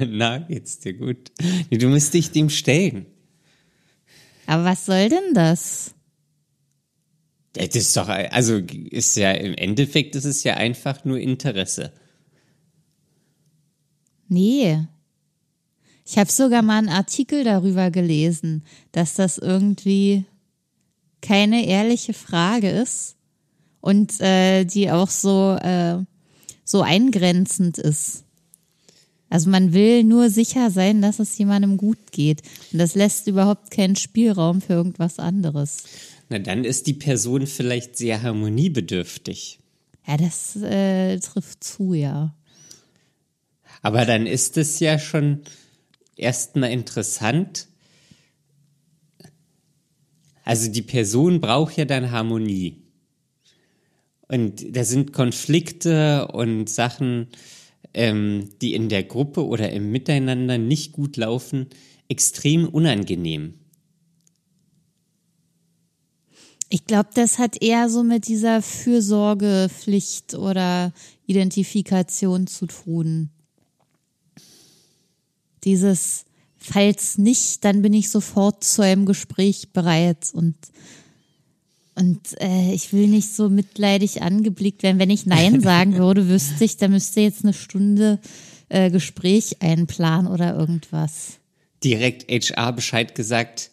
na, 0.08 0.38
geht's 0.38 0.78
dir 0.78 0.94
gut? 0.94 1.32
Du 1.70 1.88
musst 1.88 2.14
dich 2.14 2.30
dem 2.30 2.48
stellen. 2.48 3.06
Aber 4.46 4.64
was 4.64 4.86
soll 4.86 5.08
denn 5.08 5.34
das? 5.34 5.94
Das 7.54 7.74
ist 7.74 7.96
doch, 7.96 8.08
also 8.08 8.58
ist 8.58 9.16
ja 9.16 9.32
im 9.32 9.54
Endeffekt 9.54 10.14
ist 10.14 10.24
es 10.24 10.44
ja 10.44 10.54
einfach 10.54 11.04
nur 11.04 11.18
Interesse. 11.18 11.92
Nee. 14.28 14.86
Ich 16.06 16.16
habe 16.16 16.30
sogar 16.30 16.62
mal 16.62 16.78
einen 16.78 16.88
Artikel 16.88 17.44
darüber 17.44 17.90
gelesen, 17.90 18.64
dass 18.92 19.14
das 19.14 19.36
irgendwie 19.36 20.24
keine 21.20 21.66
ehrliche 21.66 22.14
Frage 22.14 22.70
ist 22.70 23.16
und 23.82 24.18
äh, 24.20 24.64
die 24.64 24.90
auch 24.90 25.10
so, 25.10 25.58
äh, 25.60 25.98
so 26.64 26.80
eingrenzend 26.80 27.76
ist. 27.76 28.24
Also 29.28 29.50
man 29.50 29.72
will 29.72 30.04
nur 30.04 30.30
sicher 30.30 30.70
sein, 30.70 31.02
dass 31.02 31.18
es 31.18 31.36
jemandem 31.36 31.76
gut 31.76 32.12
geht. 32.12 32.42
Und 32.72 32.78
das 32.78 32.94
lässt 32.94 33.26
überhaupt 33.26 33.70
keinen 33.70 33.96
Spielraum 33.96 34.60
für 34.60 34.74
irgendwas 34.74 35.18
anderes. 35.18 35.84
Na, 36.28 36.38
dann 36.38 36.64
ist 36.64 36.86
die 36.86 36.94
Person 36.94 37.46
vielleicht 37.46 37.96
sehr 37.96 38.22
harmoniebedürftig. 38.22 39.58
Ja, 40.06 40.16
das 40.16 40.56
äh, 40.56 41.18
trifft 41.18 41.64
zu, 41.64 41.94
ja. 41.94 42.34
Aber 43.80 44.04
dann 44.04 44.26
ist 44.26 44.56
es 44.58 44.78
ja 44.80 44.98
schon 44.98 45.40
erstmal 46.16 46.70
interessant. 46.70 47.68
Also 50.44 50.70
die 50.70 50.82
Person 50.82 51.40
braucht 51.40 51.76
ja 51.78 51.84
dann 51.84 52.10
Harmonie. 52.10 52.81
Und 54.28 54.76
da 54.76 54.84
sind 54.84 55.12
Konflikte 55.12 56.28
und 56.28 56.68
Sachen, 56.68 57.28
ähm, 57.94 58.48
die 58.60 58.74
in 58.74 58.88
der 58.88 59.02
Gruppe 59.02 59.46
oder 59.46 59.70
im 59.70 59.90
Miteinander 59.90 60.58
nicht 60.58 60.92
gut 60.92 61.16
laufen, 61.16 61.66
extrem 62.08 62.68
unangenehm. 62.68 63.54
Ich 66.68 66.86
glaube, 66.86 67.10
das 67.12 67.38
hat 67.38 67.62
eher 67.62 67.90
so 67.90 68.02
mit 68.02 68.28
dieser 68.28 68.62
Fürsorgepflicht 68.62 70.32
oder 70.32 70.94
Identifikation 71.26 72.46
zu 72.46 72.66
tun. 72.66 73.28
Dieses, 75.64 76.24
falls 76.56 77.18
nicht, 77.18 77.62
dann 77.64 77.82
bin 77.82 77.92
ich 77.92 78.08
sofort 78.08 78.64
zu 78.64 78.80
einem 78.80 79.04
Gespräch 79.04 79.74
bereit 79.74 80.30
und 80.32 80.54
und 81.94 82.20
äh, 82.40 82.72
ich 82.72 82.92
will 82.92 83.06
nicht 83.06 83.34
so 83.34 83.48
mitleidig 83.48 84.22
angeblickt 84.22 84.82
werden. 84.82 84.98
Wenn 84.98 85.10
ich 85.10 85.26
Nein 85.26 85.60
sagen 85.62 85.96
würde, 85.96 86.28
wüsste 86.28 86.64
ich, 86.64 86.76
da 86.76 86.88
müsste 86.88 87.20
jetzt 87.20 87.44
eine 87.44 87.52
Stunde 87.52 88.18
äh, 88.68 88.90
Gespräch 88.90 89.56
einplanen 89.60 90.30
oder 90.30 90.56
irgendwas. 90.56 91.38
Direkt 91.84 92.30
HR 92.30 92.72
Bescheid 92.72 93.14
gesagt, 93.14 93.70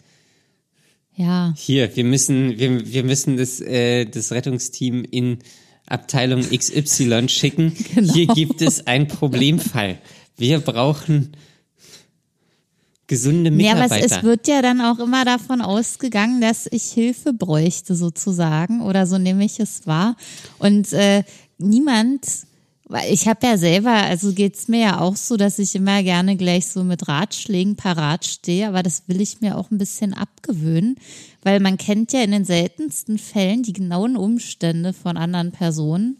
Ja. 1.16 1.54
hier, 1.58 1.96
wir 1.96 2.04
müssen, 2.04 2.58
wir, 2.60 2.92
wir 2.92 3.04
müssen 3.04 3.38
das, 3.38 3.62
äh, 3.62 4.06
das 4.06 4.32
Rettungsteam 4.32 5.06
in 5.10 5.40
Abteilung 5.86 6.42
XY 6.42 7.30
schicken. 7.30 7.74
Genau. 7.96 8.14
Hier 8.14 8.28
gibt 8.28 8.62
es 8.62 8.86
einen 8.88 9.08
Problemfall. 9.08 10.00
Wir 10.38 10.60
brauchen 10.60 11.32
gesunde 13.10 13.50
Ja, 13.62 13.74
aber 13.74 13.84
Mitarbeiter. 13.84 14.06
es, 14.06 14.12
es 14.14 14.24
wird 14.24 14.48
ja 14.48 14.62
dann 14.62 14.80
auch 14.80 15.00
immer 15.00 15.26
davon 15.26 15.60
ausgegangen, 15.60 16.40
dass 16.40 16.68
ich 16.72 16.84
Hilfe 16.84 17.34
bräuchte 17.34 17.96
sozusagen 17.96 18.82
oder 18.82 19.06
so 19.06 19.18
nehme 19.18 19.44
ich 19.44 19.60
es 19.60 19.86
wahr. 19.86 20.16
Und 20.60 20.94
äh, 20.94 21.24
niemand, 21.58 22.22
weil 22.86 23.12
ich 23.12 23.28
habe 23.28 23.46
ja 23.46 23.58
selber, 23.58 23.92
also 23.92 24.32
geht's 24.32 24.68
mir 24.68 24.80
ja 24.80 25.00
auch 25.02 25.18
so, 25.18 25.36
dass 25.36 25.60
ich 25.60 25.76
immer 25.76 26.02
gerne 26.04 26.38
gleich 26.38 26.68
so 26.68 26.84
mit 26.84 27.08
Ratschlägen 27.08 27.76
parat 27.76 28.26
stehe, 28.26 28.68
aber 28.68 28.84
das 28.84 29.04
will 29.08 29.20
ich 29.20 29.42
mir 29.42 29.58
auch 29.58 29.72
ein 29.72 29.78
bisschen 29.80 30.14
abgewöhnen, 30.14 30.96
weil 31.44 31.60
man 31.60 31.78
kennt 31.78 32.14
ja 32.14 32.22
in 32.22 32.32
den 32.32 32.46
seltensten 32.46 33.18
Fällen 33.18 33.64
die 33.64 33.74
genauen 33.74 34.16
Umstände 34.16 34.94
von 34.94 35.18
anderen 35.18 35.52
Personen. 35.52 36.18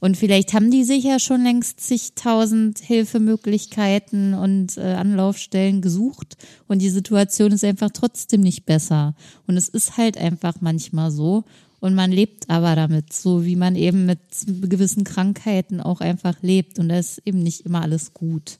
Und 0.00 0.16
vielleicht 0.16 0.52
haben 0.52 0.70
die 0.70 0.84
sich 0.84 1.02
ja 1.04 1.18
schon 1.18 1.42
längst 1.42 1.80
zigtausend 1.80 2.78
Hilfemöglichkeiten 2.78 4.34
und 4.34 4.76
äh, 4.76 4.94
Anlaufstellen 4.94 5.80
gesucht 5.82 6.36
und 6.68 6.80
die 6.80 6.90
Situation 6.90 7.52
ist 7.52 7.64
einfach 7.64 7.90
trotzdem 7.92 8.40
nicht 8.40 8.64
besser. 8.64 9.14
Und 9.46 9.56
es 9.56 9.68
ist 9.68 9.96
halt 9.96 10.16
einfach 10.16 10.60
manchmal 10.60 11.10
so 11.10 11.44
und 11.80 11.94
man 11.94 12.12
lebt 12.12 12.48
aber 12.48 12.76
damit, 12.76 13.12
so 13.12 13.44
wie 13.44 13.56
man 13.56 13.74
eben 13.76 14.06
mit 14.06 14.20
gewissen 14.46 15.04
Krankheiten 15.04 15.80
auch 15.80 16.00
einfach 16.00 16.36
lebt 16.42 16.78
und 16.78 16.88
da 16.88 16.98
ist 16.98 17.20
eben 17.24 17.42
nicht 17.42 17.66
immer 17.66 17.82
alles 17.82 18.14
gut. 18.14 18.58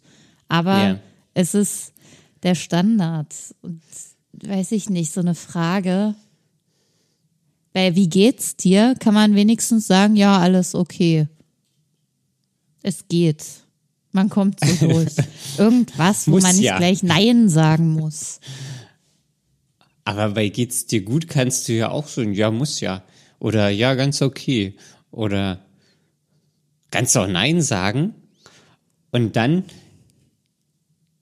Aber 0.48 0.79
Ja. 0.83 1.01
es 1.35 1.55
ist 1.55 1.92
der 2.42 2.55
Standard 2.55 3.35
und 3.62 3.81
weiß 4.33 4.72
ich 4.72 4.88
nicht, 4.90 5.12
so 5.12 5.20
eine 5.20 5.35
Frage, 5.35 6.14
bei 7.72 7.94
wie 7.94 8.09
geht's 8.09 8.57
dir, 8.57 8.94
kann 8.98 9.14
man 9.14 9.35
wenigstens 9.35 9.87
sagen, 9.87 10.16
ja, 10.16 10.38
alles 10.38 10.74
okay. 10.74 11.28
Es 12.83 13.09
geht. 13.09 13.44
Man 14.12 14.28
kommt 14.28 14.61
so 14.61 14.87
durch. 14.88 15.14
Irgendwas, 15.59 16.26
wo 16.26 16.33
Muss 16.33 16.42
man 16.42 16.57
nicht 16.57 16.64
ja. 16.64 16.78
gleich 16.78 17.02
Nein 17.02 17.48
sagen 17.48 17.92
muss. 17.92 18.40
Aber 20.04 20.31
bei 20.31 20.48
geht's 20.48 20.87
dir 20.87 21.02
gut, 21.02 21.28
kannst 21.28 21.68
du 21.68 21.74
ja 21.74 21.90
auch 21.90 22.09
so, 22.09 22.22
ja, 22.22 22.50
muss 22.50 22.81
ja. 22.81 23.04
Oder 23.38 23.68
ja, 23.68 23.94
ganz 23.94 24.22
okay. 24.22 24.74
Oder 25.11 25.64
kannst 26.90 27.16
auch 27.16 27.26
Nein 27.26 27.61
sagen. 27.61 28.14
Und 29.11 29.37
dann 29.37 29.64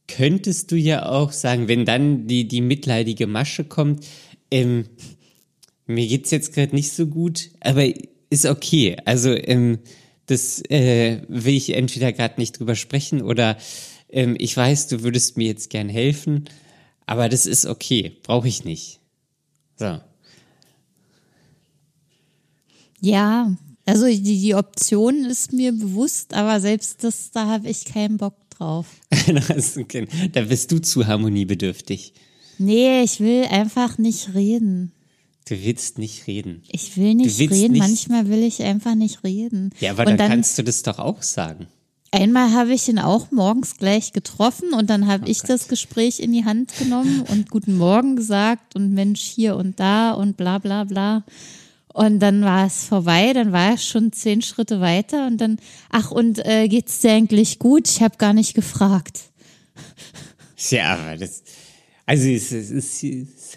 könntest 0.09 0.71
du 0.71 0.77
ja 0.77 1.07
auch 1.09 1.33
sagen, 1.33 1.69
wenn 1.69 1.85
dann 1.85 2.27
die, 2.27 2.47
die 2.47 2.61
mitleidige 2.61 3.27
Masche 3.27 3.65
kommt, 3.65 4.07
ähm, 4.51 4.87
mir 5.87 6.07
geht's 6.07 6.31
jetzt 6.31 6.53
gerade 6.55 6.75
nicht 6.75 6.93
so 6.93 7.07
gut, 7.07 7.51
aber 7.61 7.85
ist 8.31 8.47
okay. 8.47 8.97
Also 9.05 9.31
ähm, 9.31 9.79
das 10.27 10.63
äh, 10.69 11.23
will 11.29 11.55
ich 11.55 11.75
entweder 11.75 12.13
gerade 12.13 12.41
nicht 12.41 12.59
drüber 12.59 12.75
sprechen 12.75 13.23
oder 13.23 13.57
ähm, 14.09 14.37
ich 14.39 14.57
weiß, 14.57 14.89
du 14.89 15.03
würdest 15.03 15.37
mir 15.37 15.47
jetzt 15.47 15.71
gern 15.71 15.89
helfen, 15.89 16.45
aber 17.07 17.29
das 17.29 17.47
ist 17.47 17.67
okay, 17.67 18.17
brauche 18.23 18.49
ich 18.49 18.65
nicht. 18.65 19.01
So. 19.77 20.01
Ja, 23.01 23.57
Also 23.85 24.07
die, 24.07 24.21
die 24.21 24.55
Option 24.55 25.25
ist 25.25 25.53
mir 25.53 25.71
bewusst, 25.73 26.35
aber 26.35 26.61
selbst 26.61 27.05
das, 27.05 27.31
da 27.31 27.47
habe 27.47 27.69
ich 27.69 27.85
keinen 27.85 28.17
Bock 28.17 28.35
drauf. 28.51 28.87
da 30.33 30.41
bist 30.43 30.73
du 30.73 30.81
zu 30.81 31.07
harmoniebedürftig. 31.07 32.15
Nee, 32.59 33.03
ich 33.03 33.21
will 33.21 33.45
einfach 33.45 33.99
nicht 33.99 34.35
reden. 34.35 34.93
Du 35.49 35.55
willst 35.63 35.99
nicht 35.99 36.27
reden. 36.27 36.63
Ich 36.69 36.97
will 36.97 37.15
nicht 37.15 37.39
reden. 37.39 37.73
Nicht 37.73 37.79
Manchmal 37.79 38.29
will 38.29 38.43
ich 38.43 38.63
einfach 38.63 38.97
nicht 38.97 39.23
reden. 39.23 39.71
Ja, 39.79 39.93
aber 39.93 40.05
dann, 40.05 40.19
dann, 40.19 40.29
kannst 40.29 40.59
du 40.59 40.65
das 40.65 40.83
doch 40.83 40.99
auch 40.99 41.23
sagen. 41.23 41.69
Einmal 42.11 42.53
habe 42.53 42.73
ich 42.73 42.89
ihn 42.89 42.99
auch 42.99 43.31
morgens 43.31 43.77
gleich 43.77 44.13
getroffen 44.13 44.73
und 44.73 44.91
dann 44.91 45.07
habe 45.07 45.25
oh 45.27 45.31
ich 45.31 45.41
Gott. 45.41 45.51
das 45.51 45.69
Gespräch 45.69 46.19
in 46.19 46.33
die 46.33 46.45
Hand 46.45 46.77
genommen 46.79 47.23
und 47.29 47.51
Guten 47.51 47.77
Morgen 47.77 48.17
gesagt 48.17 48.75
und 48.75 48.93
Mensch 48.93 49.21
hier 49.21 49.57
und 49.57 49.79
da 49.79 50.13
und 50.13 50.37
bla 50.37 50.59
bla 50.59 50.83
bla. 50.83 51.25
Und 51.93 52.19
dann 52.19 52.43
war 52.43 52.67
es 52.67 52.85
vorbei, 52.85 53.33
dann 53.33 53.53
war 53.53 53.71
er 53.71 53.79
schon 53.79 54.13
zehn 54.13 54.43
Schritte 54.43 54.81
weiter 54.81 55.29
und 55.29 55.39
dann, 55.39 55.59
ach 55.91 56.11
und 56.11 56.45
äh, 56.45 56.67
geht's 56.69 57.01
dir 57.01 57.13
eigentlich 57.13 57.59
gut? 57.61 57.89
Ich 57.89 58.03
habe 58.03 58.17
gar 58.19 58.33
nicht 58.33 58.55
gefragt. 58.55 59.31
Ja, 60.71 60.97
aber 60.97 61.17
das, 61.19 61.43
also 62.07 62.29
es, 62.29 62.51
es 62.51 63.03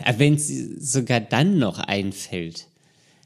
ist, 0.07 0.19
wenn 0.19 0.33
es 0.35 0.47
sogar 0.93 1.19
dann 1.19 1.57
noch 1.57 1.79
einfällt, 1.79 2.67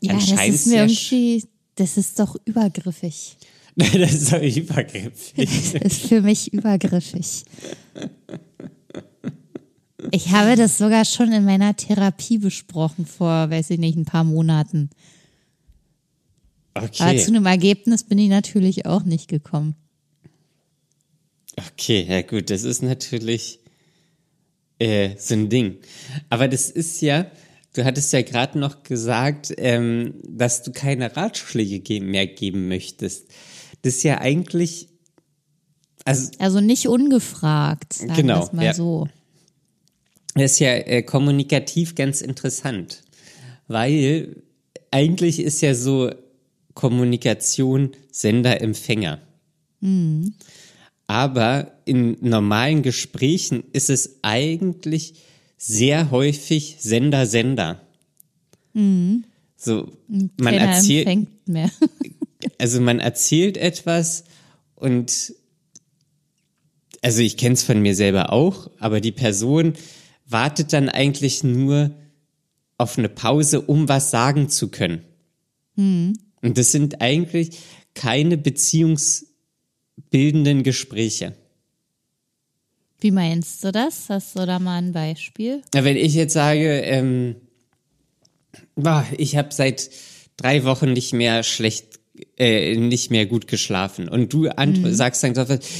dann 0.01 0.19
ja, 0.19 0.35
das 0.35 0.47
ist 0.49 0.67
mir 0.67 0.75
ja 0.75 0.83
irgendwie, 0.83 1.45
das 1.75 1.97
ist 1.97 2.19
doch 2.19 2.35
übergriffig. 2.45 3.37
das 3.75 4.13
ist 4.13 4.31
doch 4.31 4.41
übergriffig. 4.41 5.33
Das 5.73 5.93
ist 5.93 6.07
für 6.07 6.21
mich 6.21 6.53
übergriffig. 6.53 7.45
Ich 10.11 10.29
habe 10.31 10.55
das 10.55 10.77
sogar 10.77 11.05
schon 11.05 11.31
in 11.31 11.45
meiner 11.45 11.75
Therapie 11.75 12.37
besprochen 12.37 13.05
vor, 13.05 13.49
weiß 13.49 13.69
ich 13.71 13.79
nicht, 13.79 13.97
ein 13.97 14.05
paar 14.05 14.23
Monaten. 14.23 14.89
Okay. 16.75 17.03
Aber 17.03 17.17
zu 17.17 17.29
einem 17.29 17.45
Ergebnis 17.45 18.03
bin 18.03 18.17
ich 18.17 18.29
natürlich 18.29 18.85
auch 18.85 19.03
nicht 19.03 19.27
gekommen. 19.27 19.75
Okay, 21.55 22.05
ja 22.07 22.21
gut, 22.21 22.49
das 22.49 22.63
ist 22.63 22.81
natürlich 22.81 23.59
äh, 24.79 25.11
so 25.17 25.33
ein 25.33 25.49
Ding. 25.49 25.77
Aber 26.29 26.47
das 26.47 26.69
ist 26.69 27.01
ja, 27.01 27.27
du 27.73 27.83
hattest 27.85 28.13
ja 28.13 28.21
gerade 28.21 28.59
noch 28.59 28.83
gesagt, 28.83 29.53
ähm, 29.57 30.15
dass 30.23 30.63
du 30.63 30.71
keine 30.71 31.15
Ratschläge 31.15 32.01
mehr 32.01 32.27
geben 32.27 32.67
möchtest. 32.67 33.27
Das 33.81 33.95
ist 33.95 34.03
ja 34.03 34.19
eigentlich. 34.19 34.89
Also, 36.05 36.31
also 36.39 36.59
nicht 36.59 36.87
ungefragt, 36.87 37.93
sagen 37.93 38.13
genau, 38.13 38.47
wir 38.51 38.55
mal 38.55 38.65
ja. 38.65 38.73
so. 38.73 39.07
Das 40.35 40.53
ist 40.53 40.59
ja 40.59 40.73
äh, 40.73 41.03
kommunikativ 41.03 41.95
ganz 41.95 42.21
interessant, 42.21 43.03
weil 43.67 44.43
eigentlich 44.91 45.39
ist 45.39 45.61
ja 45.61 45.75
so 45.75 46.11
Kommunikation 46.73 47.91
Sender-Empfänger. 48.11 49.19
Mhm. 49.79 50.33
Aber 51.13 51.73
in 51.85 52.17
normalen 52.21 52.81
Gesprächen 52.81 53.65
ist 53.71 53.91
es 53.91 54.17
eigentlich 54.23 55.13
sehr 55.59 56.09
häufig 56.09 56.77
Sender-Sender. 56.79 57.83
Mhm. 58.73 59.23
So, 59.55 59.91
man 60.07 60.31
Keiner 60.55 60.71
erzählt. 60.71 61.27
Mehr. 61.45 61.69
also 62.57 62.81
man 62.81 62.99
erzählt 62.99 63.57
etwas 63.57 64.23
und 64.73 65.35
also 67.03 67.21
ich 67.21 67.37
kenne 67.37 67.53
es 67.53 67.61
von 67.61 67.79
mir 67.79 67.93
selber 67.93 68.33
auch, 68.33 68.71
aber 68.79 68.99
die 68.99 69.11
Person 69.11 69.73
wartet 70.25 70.73
dann 70.73 70.89
eigentlich 70.89 71.43
nur 71.43 71.91
auf 72.79 72.97
eine 72.97 73.09
Pause, 73.09 73.61
um 73.61 73.87
was 73.87 74.09
sagen 74.09 74.49
zu 74.49 74.69
können. 74.69 75.03
Mhm. 75.75 76.17
Und 76.41 76.57
das 76.57 76.71
sind 76.71 77.01
eigentlich 77.01 77.59
keine 77.93 78.35
beziehungsbildenden 80.13 80.63
Gespräche. 80.63 81.33
Wie 82.99 83.11
meinst 83.11 83.63
du 83.63 83.71
das? 83.71 84.05
Hast 84.09 84.37
du 84.37 84.45
da 84.45 84.59
mal 84.59 84.77
ein 84.77 84.93
Beispiel? 84.93 85.61
Wenn 85.73 85.97
ich 85.97 86.13
jetzt 86.13 86.33
sage, 86.33 86.81
ähm, 86.81 87.35
ich 89.17 89.35
habe 89.35 89.49
seit 89.51 89.89
drei 90.37 90.63
Wochen 90.63 90.93
nicht 90.93 91.13
mehr 91.13 91.43
schlecht 91.43 91.99
äh, 92.37 92.77
nicht 92.77 93.09
mehr 93.09 93.25
gut 93.25 93.47
geschlafen. 93.47 94.07
Und 94.07 94.31
du 94.33 94.47
mhm. 94.47 94.93
sagst 94.93 95.23
dann, 95.23 95.33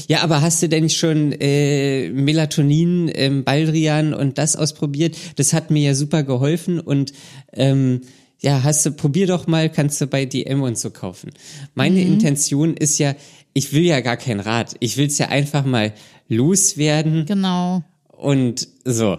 ja, 0.07 0.21
aber 0.21 0.41
hast 0.41 0.63
du 0.63 0.67
denn 0.67 0.89
schon 0.89 1.31
äh, 1.31 2.09
Melatonin, 2.09 3.09
ähm, 3.13 3.43
Baldrian 3.43 4.15
und 4.15 4.39
das 4.39 4.55
ausprobiert? 4.55 5.15
Das 5.35 5.53
hat 5.53 5.69
mir 5.69 5.83
ja 5.83 5.95
super 5.95 6.23
geholfen 6.23 6.79
und 6.79 7.13
ähm, 7.53 8.01
ja, 8.43 8.61
hast 8.63 8.85
du, 8.85 8.91
probier 8.91 9.25
doch 9.27 9.47
mal, 9.47 9.69
kannst 9.71 10.01
du 10.01 10.07
bei 10.07 10.25
DM 10.25 10.63
und 10.63 10.77
so 10.77 10.89
kaufen. 10.89 11.31
Meine 11.75 12.01
mhm. 12.01 12.13
Intention 12.13 12.75
ist 12.75 12.97
ja, 12.97 13.15
ich 13.53 13.73
will 13.73 13.83
ja 13.83 14.01
gar 14.01 14.17
kein 14.17 14.39
Rat. 14.39 14.75
Ich 14.79 14.97
will 14.97 15.07
es 15.07 15.17
ja 15.17 15.29
einfach 15.29 15.65
mal 15.65 15.93
loswerden. 16.27 17.25
Genau. 17.25 17.83
Und 18.09 18.67
so. 18.83 19.17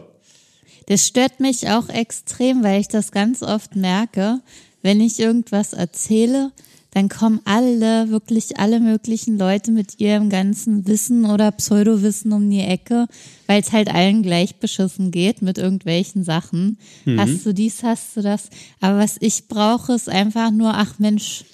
Das 0.87 1.07
stört 1.07 1.41
mich 1.41 1.69
auch 1.69 1.89
extrem, 1.89 2.63
weil 2.63 2.81
ich 2.81 2.89
das 2.89 3.13
ganz 3.13 3.43
oft 3.43 3.77
merke, 3.77 4.41
wenn 4.83 5.01
ich 5.01 5.19
irgendwas 5.19 5.73
erzähle, 5.73 6.53
dann 6.91 7.09
kommen 7.09 7.41
alle, 7.45 8.11
wirklich 8.11 8.59
alle 8.59 8.79
möglichen 8.79 9.37
Leute 9.37 9.73
mit 9.73 9.99
ihrem 9.99 10.31
ganzen 10.31 10.87
Wissen 10.87 11.25
oder 11.25 11.51
Pseudowissen 11.51 12.33
um 12.33 12.49
die 12.49 12.61
Ecke, 12.61 13.09
weil 13.49 13.61
es 13.61 13.73
halt 13.73 13.93
allen 13.93 14.23
gleich 14.23 14.57
beschissen 14.57 15.11
geht 15.11 15.43
mit 15.43 15.59
irgendwelchen 15.59 16.23
Sachen. 16.23 16.79
Mhm. 17.05 17.19
Hast 17.19 17.45
du 17.45 17.53
dies, 17.53 17.83
hast 17.83 18.17
du 18.17 18.23
das? 18.23 18.49
Aber 18.81 18.99
was 18.99 19.17
ich 19.19 19.49
brauche, 19.49 19.95
ist 19.95 20.09
einfach 20.09 20.53
nur, 20.53 20.75
ach 20.75 21.01
Mensch, 21.01 21.45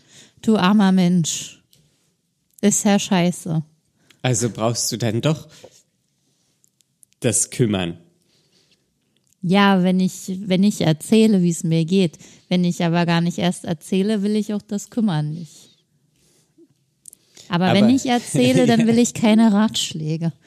du 0.43 0.57
armer 0.57 0.93
Mensch. 0.93 1.60
Ist 2.61 2.85
ja 2.85 2.99
scheiße. 2.99 3.63
Also 4.23 4.51
brauchst 4.51 4.93
du 4.93 4.97
dann 4.99 5.21
doch 5.21 5.49
das 7.21 7.51
Kümmern. 7.51 7.99
Ja, 9.43 9.83
wenn 9.83 10.01
ich, 10.01 10.39
wenn 10.47 10.63
ich 10.63 10.83
erzähle, 10.83 11.43
wie 11.43 11.51
es 11.51 11.65
mir 11.65 11.85
geht. 11.85 12.19
Wenn 12.49 12.65
ich 12.65 12.85
aber 12.85 13.07
gar 13.07 13.21
nicht 13.21 13.39
erst 13.39 13.65
erzähle, 13.65 14.23
will 14.23 14.37
ich 14.37 14.53
auch 14.53 14.63
das 14.63 14.91
Kümmern 14.91 15.33
nicht. 15.33 15.71
Aber, 17.49 17.67
aber 17.67 17.81
wenn 17.81 17.95
ich 17.95 18.07
erzähle, 18.07 18.67
dann 18.67 18.87
will 18.87 18.99
ich 18.99 19.15
keine 19.15 19.53
Ratschläge. 19.53 20.33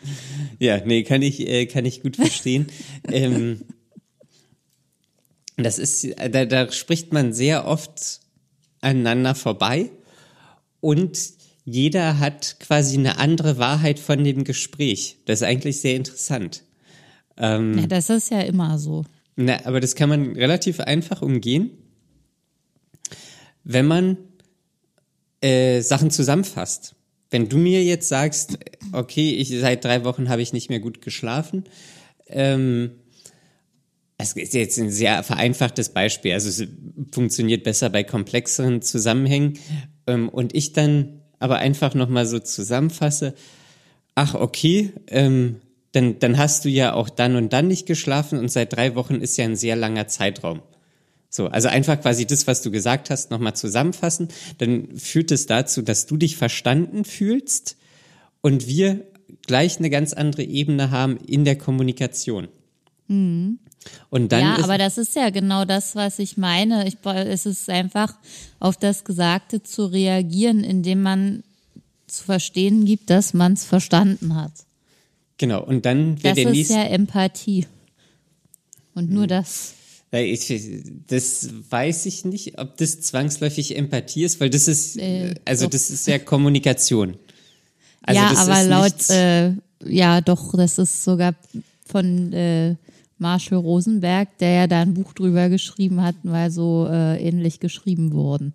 Ja, 0.59 0.79
nee, 0.85 1.03
kann 1.03 1.21
ich, 1.21 1.41
äh, 1.41 1.65
kann 1.65 1.83
ich 1.83 2.03
gut 2.03 2.15
verstehen. 2.15 2.67
ähm, 3.11 3.65
das 5.57 5.77
ist, 5.77 6.07
da, 6.31 6.45
da 6.45 6.71
spricht 6.71 7.11
man 7.11 7.33
sehr 7.33 7.67
oft 7.67 8.21
aneinander 8.79 9.35
vorbei 9.35 9.89
und 10.79 11.17
jeder 11.65 12.19
hat 12.19 12.57
quasi 12.59 12.97
eine 12.97 13.17
andere 13.19 13.57
Wahrheit 13.57 13.99
von 13.99 14.23
dem 14.23 14.43
Gespräch. 14.43 15.17
Das 15.25 15.41
ist 15.41 15.47
eigentlich 15.47 15.79
sehr 15.79 15.95
interessant. 15.95 16.63
Ähm, 17.37 17.77
ja, 17.77 17.87
das 17.87 18.09
ist 18.09 18.29
ja 18.31 18.41
immer 18.41 18.77
so. 18.77 19.05
Na, 19.35 19.65
aber 19.65 19.79
das 19.79 19.95
kann 19.95 20.09
man 20.09 20.33
relativ 20.33 20.79
einfach 20.79 21.21
umgehen, 21.21 21.71
wenn 23.63 23.87
man 23.87 24.17
äh, 25.41 25.81
Sachen 25.81 26.11
zusammenfasst. 26.11 26.95
Wenn 27.31 27.49
du 27.49 27.57
mir 27.57 27.83
jetzt 27.83 28.09
sagst, 28.09 28.59
okay, 28.91 29.31
ich 29.31 29.49
seit 29.49 29.83
drei 29.83 30.03
Wochen 30.03 30.29
habe 30.29 30.43
ich 30.43 30.53
nicht 30.53 30.69
mehr 30.69 30.79
gut 30.79 31.01
geschlafen, 31.01 31.63
ähm, 32.27 32.91
es 34.17 34.33
ist 34.33 34.53
jetzt 34.53 34.77
ein 34.77 34.91
sehr 34.91 35.23
vereinfachtes 35.23 35.89
Beispiel, 35.89 36.33
also 36.33 36.47
es 36.47 36.67
funktioniert 37.11 37.63
besser 37.63 37.89
bei 37.89 38.03
komplexeren 38.03 38.81
Zusammenhängen 38.83 39.57
ähm, 40.05 40.29
und 40.29 40.53
ich 40.55 40.73
dann 40.73 41.22
aber 41.43 41.57
einfach 41.57 41.93
nochmal 41.93 42.25
so 42.25 42.39
zusammenfasse, 42.39 43.33
ach 44.15 44.33
okay, 44.33 44.93
ähm, 45.07 45.57
dann, 45.91 46.17
dann 46.19 46.37
hast 46.37 46.63
du 46.65 46.69
ja 46.69 46.93
auch 46.93 47.09
dann 47.09 47.35
und 47.35 47.51
dann 47.51 47.67
nicht 47.67 47.85
geschlafen 47.85 48.39
und 48.39 48.49
seit 48.49 48.73
drei 48.73 48.95
Wochen 48.95 49.15
ist 49.15 49.37
ja 49.37 49.45
ein 49.45 49.57
sehr 49.57 49.75
langer 49.75 50.07
Zeitraum. 50.07 50.61
So, 51.29 51.47
also 51.47 51.67
einfach 51.67 51.99
quasi 51.99 52.25
das, 52.25 52.47
was 52.47 52.61
du 52.61 52.71
gesagt 52.71 53.09
hast, 53.09 53.29
nochmal 53.29 53.55
zusammenfassen. 53.55 54.29
Dann 54.59 54.95
führt 54.95 55.31
es 55.31 55.45
dazu, 55.47 55.81
dass 55.81 56.05
du 56.05 56.15
dich 56.15 56.37
verstanden 56.37 57.05
fühlst 57.05 57.75
und 58.41 58.67
wir 58.67 59.05
gleich 59.45 59.79
eine 59.79 59.89
ganz 59.89 60.13
andere 60.13 60.43
Ebene 60.43 60.91
haben 60.91 61.17
in 61.17 61.43
der 61.43 61.57
Kommunikation. 61.57 62.47
Mhm. 63.07 63.59
Und 64.09 64.31
dann 64.31 64.41
ja, 64.41 64.63
aber 64.63 64.77
das 64.77 64.97
ist 64.97 65.15
ja 65.15 65.29
genau 65.29 65.65
das, 65.65 65.95
was 65.95 66.19
ich 66.19 66.37
meine. 66.37 66.87
Ich, 66.87 66.97
es 67.03 67.45
ist 67.45 67.69
einfach 67.69 68.13
auf 68.59 68.77
das 68.77 69.03
Gesagte 69.03 69.63
zu 69.63 69.85
reagieren, 69.85 70.63
indem 70.63 71.01
man 71.01 71.43
zu 72.07 72.23
verstehen 72.23 72.85
gibt, 72.85 73.09
dass 73.09 73.33
man 73.33 73.53
es 73.53 73.65
verstanden 73.65 74.35
hat. 74.35 74.51
Genau, 75.37 75.63
und 75.63 75.85
dann 75.85 76.21
wäre 76.23 76.35
der 76.35 76.51
nächste. 76.51 76.73
Das 76.75 76.83
ist 76.83 76.89
ja 76.89 76.93
Empathie. 76.95 77.67
Und 78.93 79.09
nur 79.09 79.23
hm. 79.23 79.29
das. 79.29 79.73
Ich, 80.11 80.53
das 81.07 81.49
weiß 81.71 82.05
ich 82.05 82.23
nicht, 82.23 82.59
ob 82.59 82.77
das 82.77 83.01
zwangsläufig 83.01 83.75
Empathie 83.75 84.25
ist, 84.25 84.39
weil 84.39 84.51
das 84.51 84.67
ist, 84.67 84.95
äh, 84.97 85.33
also 85.43 85.65
doch. 85.65 85.71
das 85.71 85.89
ist 85.89 86.07
ja 86.07 86.19
Kommunikation. 86.19 87.17
Also 88.05 88.19
ja, 88.19 88.35
aber 88.35 88.63
laut, 88.65 89.09
äh, 89.11 89.53
ja 89.85 90.19
doch, 90.19 90.57
das 90.57 90.77
ist 90.77 91.05
sogar 91.05 91.35
von 91.85 92.33
äh, 92.33 92.75
Marshall 93.23 93.57
Rosenberg, 93.59 94.37
der 94.37 94.51
ja 94.51 94.67
da 94.67 94.81
ein 94.81 94.93
Buch 94.93 95.13
drüber 95.13 95.49
geschrieben 95.49 96.01
hat, 96.01 96.15
weil 96.23 96.51
so 96.51 96.87
äh, 96.89 97.17
ähnlich 97.27 97.59
geschrieben 97.59 98.11
wurden. 98.13 98.53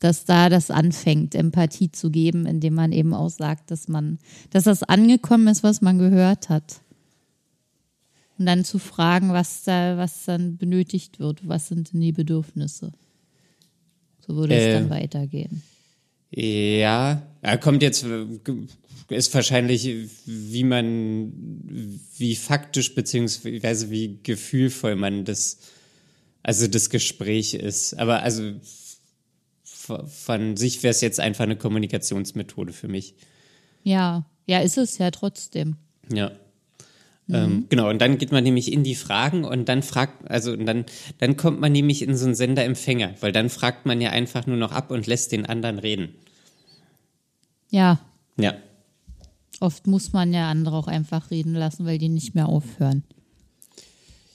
dass 0.00 0.24
da 0.24 0.48
das 0.48 0.70
anfängt, 0.70 1.34
Empathie 1.34 1.90
zu 1.92 2.10
geben, 2.10 2.46
indem 2.46 2.72
man 2.74 2.90
eben 2.92 3.12
auch 3.12 3.28
sagt, 3.28 3.70
dass 3.70 3.86
man, 3.88 4.18
dass 4.50 4.64
das 4.64 4.82
angekommen 4.82 5.46
ist, 5.48 5.62
was 5.62 5.82
man 5.82 5.98
gehört 5.98 6.48
hat. 6.48 6.80
Und 8.38 8.46
dann 8.46 8.64
zu 8.64 8.78
fragen, 8.78 9.34
was 9.34 9.62
da, 9.64 9.98
was 9.98 10.24
dann 10.24 10.56
benötigt 10.56 11.18
wird, 11.20 11.46
was 11.46 11.68
sind 11.68 11.92
denn 11.92 12.00
die 12.00 12.12
Bedürfnisse. 12.12 12.92
So 14.26 14.36
würde 14.36 14.54
Äh. 14.54 14.68
es 14.68 14.74
dann 14.80 14.88
weitergehen. 14.90 15.62
Ja, 16.32 17.20
er 17.42 17.58
kommt 17.58 17.82
jetzt, 17.82 18.06
ist 19.10 19.34
wahrscheinlich, 19.34 20.08
wie 20.26 20.64
man, 20.64 21.32
wie 22.16 22.36
faktisch 22.36 22.94
beziehungsweise 22.94 23.90
wie 23.90 24.18
gefühlvoll 24.22 24.96
man 24.96 25.24
das, 25.24 25.58
also 26.42 26.66
das 26.66 26.90
Gespräch 26.90 27.54
ist. 27.54 27.94
Aber 27.98 28.22
also 28.22 28.52
von 29.64 30.56
sich 30.56 30.82
wäre 30.82 30.92
es 30.92 31.00
jetzt 31.00 31.20
einfach 31.20 31.44
eine 31.44 31.56
Kommunikationsmethode 31.56 32.72
für 32.72 32.88
mich. 32.88 33.14
Ja, 33.82 34.24
ja, 34.46 34.60
ist 34.60 34.78
es 34.78 34.98
ja 34.98 35.10
trotzdem. 35.10 35.76
Ja. 36.12 36.32
Ähm, 37.32 37.66
genau, 37.68 37.88
und 37.88 38.00
dann 38.00 38.18
geht 38.18 38.32
man 38.32 38.42
nämlich 38.42 38.72
in 38.72 38.82
die 38.82 38.96
Fragen 38.96 39.44
und 39.44 39.68
dann 39.68 39.82
fragt, 39.82 40.28
also 40.28 40.52
und 40.52 40.66
dann, 40.66 40.84
dann 41.18 41.36
kommt 41.36 41.60
man 41.60 41.70
nämlich 41.70 42.02
in 42.02 42.16
so 42.16 42.24
einen 42.24 42.34
Sender-Empfänger, 42.34 43.14
weil 43.20 43.30
dann 43.30 43.50
fragt 43.50 43.86
man 43.86 44.00
ja 44.00 44.10
einfach 44.10 44.46
nur 44.46 44.56
noch 44.56 44.72
ab 44.72 44.90
und 44.90 45.06
lässt 45.06 45.30
den 45.30 45.46
anderen 45.46 45.78
reden. 45.78 46.14
Ja, 47.70 48.00
Ja. 48.36 48.54
Oft 49.60 49.86
muss 49.86 50.12
man 50.12 50.32
ja 50.32 50.50
andere 50.50 50.76
auch 50.76 50.88
einfach 50.88 51.30
reden 51.30 51.54
lassen, 51.54 51.84
weil 51.86 51.98
die 51.98 52.08
nicht 52.08 52.34
mehr 52.34 52.48
aufhören. 52.48 53.04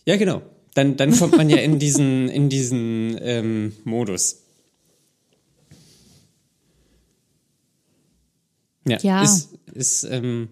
Ja, 0.06 0.16
genau. 0.18 0.42
Dann, 0.76 0.98
dann 0.98 1.18
kommt 1.18 1.36
man 1.38 1.50
ja 1.50 1.58
in 1.58 1.80
diesen, 1.80 2.30
in 2.30 2.50
diesen 2.50 3.18
ähm, 3.22 3.74
Modus. 3.84 4.42
Ja, 8.88 8.98
Ja. 9.02 9.24
ist, 9.24 9.50
ist 9.74 10.04
ähm, 10.04 10.50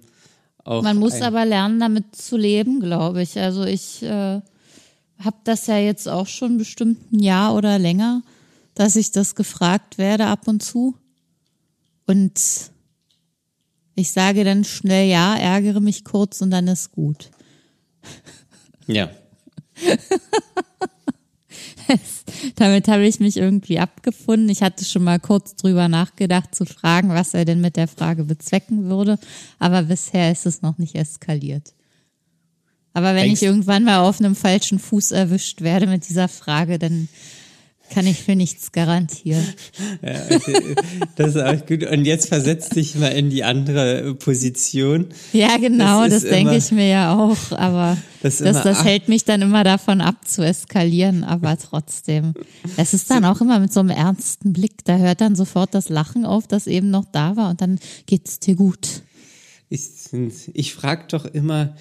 auch. 0.64 0.82
Man 0.82 0.98
muss 0.98 1.22
aber 1.22 1.46
lernen, 1.46 1.80
damit 1.80 2.16
zu 2.16 2.38
leben, 2.38 2.80
glaube 2.80 3.22
ich. 3.22 3.38
Also 3.38 3.64
ich 3.64 4.02
äh, 4.02 4.42
habe 5.20 5.38
das 5.44 5.68
ja 5.68 5.78
jetzt 5.78 6.08
auch 6.08 6.28
schon 6.28 6.58
bestimmt 6.58 7.12
ein 7.12 7.20
Jahr 7.20 7.56
oder 7.56 7.78
länger, 7.78 8.24
dass 8.74 8.96
ich 8.96 9.12
das 9.12 9.36
gefragt 9.36 9.98
werde 9.98 10.26
ab 10.26 10.48
und 10.48 10.64
zu. 10.64 10.96
Und 12.08 12.40
ich 13.96 14.12
sage 14.12 14.44
dann 14.44 14.64
schnell 14.64 15.10
ja, 15.10 15.36
ärgere 15.36 15.80
mich 15.80 16.04
kurz 16.04 16.42
und 16.42 16.52
dann 16.52 16.68
ist 16.68 16.92
gut. 16.92 17.30
Ja. 18.88 19.10
Damit 22.56 22.88
habe 22.88 23.06
ich 23.06 23.20
mich 23.20 23.38
irgendwie 23.38 23.80
abgefunden. 23.80 24.50
Ich 24.50 24.62
hatte 24.64 24.86
schon 24.86 25.04
mal 25.04 25.20
kurz 25.20 25.56
drüber 25.56 25.88
nachgedacht 25.88 26.56
zu 26.56 26.66
fragen, 26.66 27.10
was 27.10 27.34
er 27.34 27.46
denn 27.46 27.62
mit 27.62 27.76
der 27.76 27.88
Frage 27.88 28.24
bezwecken 28.24 28.86
würde, 28.86 29.20
aber 29.60 29.84
bisher 29.84 30.32
ist 30.32 30.46
es 30.46 30.62
noch 30.62 30.78
nicht 30.78 30.96
eskaliert. 30.96 31.74
Aber 32.94 33.16
wenn 33.16 33.24
Denkst- 33.26 33.42
ich 33.42 33.48
irgendwann 33.48 33.84
mal 33.84 34.00
auf 34.00 34.20
einem 34.20 34.36
falschen 34.36 34.80
Fuß 34.80 35.12
erwischt 35.12 35.62
werde 35.62 35.88
mit 35.88 36.08
dieser 36.08 36.28
Frage, 36.28 36.80
dann 36.80 37.10
kann 37.90 38.08
ich 38.08 38.24
für 38.24 38.36
nichts 38.36 38.72
garantieren. 38.72 39.46
Das 41.16 41.36
ist 41.36 41.42
auch 41.42 41.66
gut. 41.66 41.84
Und 41.84 42.06
jetzt 42.06 42.28
versetz 42.28 42.70
dich 42.70 42.96
mal 42.96 43.10
in 43.10 43.30
die 43.30 43.44
andere 43.44 44.16
Position. 44.16 45.08
Ja, 45.32 45.58
genau, 45.58 46.04
Das 46.04 46.24
das, 46.24 46.24
denke 46.24 46.56
ich 46.56 46.72
mir 46.72 46.88
ja 46.88 47.16
auch, 47.16 47.52
aber 47.52 47.98
Das 48.22 48.40
das, 48.40 48.64
das, 48.64 48.84
hält 48.84 49.10
mich 49.10 49.26
dann 49.26 49.42
immer 49.42 49.64
davon 49.64 50.02
ab 50.02 50.28
zu 50.28 50.44
eskalieren, 50.44 51.24
aber 51.24 51.58
trotzdem. 51.58 52.34
Es 52.78 52.94
ist 52.94 53.10
dann 53.10 53.26
auch 53.26 53.42
immer 53.42 53.60
mit 53.60 53.72
so 53.72 53.80
einem 53.80 53.92
ernsten 53.92 54.54
Blick, 54.54 54.84
da 54.86 54.98
hört 54.98 55.22
dann 55.22 55.36
sofort 55.36 55.74
das 55.74 55.90
Lachen 55.90 56.26
auf, 56.26 56.48
das 56.48 56.68
eben 56.68 56.90
noch 56.90 57.06
da 57.06 57.36
war 57.36 57.50
und 57.50 57.62
dann 57.62 57.80
geht's 58.06 58.40
dir 58.40 58.56
gut. 58.56 59.04
Ich, 59.70 59.84
ich 60.54 60.74
frage 60.74 61.06
doch 61.10 61.26
immer, 61.26 61.76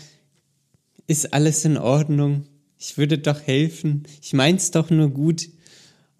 ist 1.07 1.33
alles 1.35 1.65
in 1.65 1.79
Ordnung? 1.79 2.45
Ich 2.79 2.99
würde 2.99 3.19
doch 3.19 3.41
helfen. 3.41 4.05
Ich 4.21 4.33
mein's 4.33 4.71
doch 4.71 4.91
nur 4.91 5.11
gut. 5.11 5.49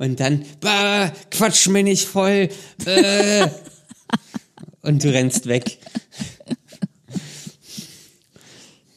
Und 0.03 0.19
dann, 0.19 0.45
bah, 0.59 1.13
quatsch 1.31 1.69
mir 1.69 1.85
nicht 1.85 2.09
voll. 2.09 2.49
Äh. 2.87 3.49
Und 4.83 5.05
du 5.05 5.13
rennst 5.13 5.47
weg. 5.47 5.79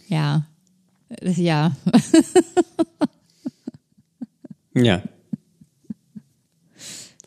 Ja. 0.08 0.48
Ja. 1.22 1.76
Ja. 4.74 5.04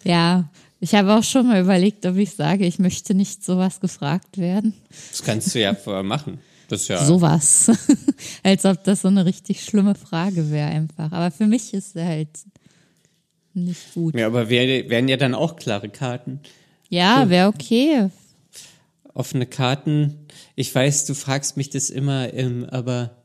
Ja. 0.03 0.51
Ich 0.81 0.97
habe 0.97 1.14
auch 1.14 1.23
schon 1.23 1.47
mal 1.47 1.61
überlegt, 1.61 2.05
ob 2.05 2.17
ich 2.17 2.33
sage, 2.33 2.67
ich 2.67 2.81
möchte 2.81 3.14
nicht 3.14 3.45
sowas 3.45 3.79
gefragt 3.79 4.38
werden. 4.38 4.75
Das 5.11 5.23
kannst 5.23 5.55
du 5.55 5.61
ja 5.61 5.77
vorher 5.77 6.03
machen. 6.03 6.41
Das 6.67 6.88
ja. 6.88 7.05
Sowas. 7.05 7.71
Als 8.43 8.64
ob 8.64 8.83
das 8.83 9.03
so 9.03 9.09
eine 9.09 9.25
richtig 9.25 9.64
schlimme 9.64 9.95
Frage 9.95 10.51
wäre 10.51 10.69
einfach. 10.69 11.12
Aber 11.12 11.31
für 11.31 11.47
mich 11.47 11.73
ist 11.75 11.95
halt 11.95 12.29
nicht 13.64 13.94
gut. 13.94 14.14
Ja, 14.14 14.27
aber 14.27 14.49
wär, 14.49 14.88
wären 14.88 15.09
ja 15.09 15.16
dann 15.16 15.35
auch 15.35 15.57
klare 15.57 15.88
Karten. 15.88 16.40
Ja, 16.88 17.29
wäre 17.29 17.49
okay. 17.49 18.09
Offene 19.14 19.47
Karten. 19.47 20.27
Ich 20.55 20.75
weiß, 20.75 21.07
du 21.07 21.14
fragst 21.14 21.57
mich 21.57 21.71
das 21.71 21.90
immer, 21.90 22.33
ähm, 22.35 22.66
aber 22.71 23.23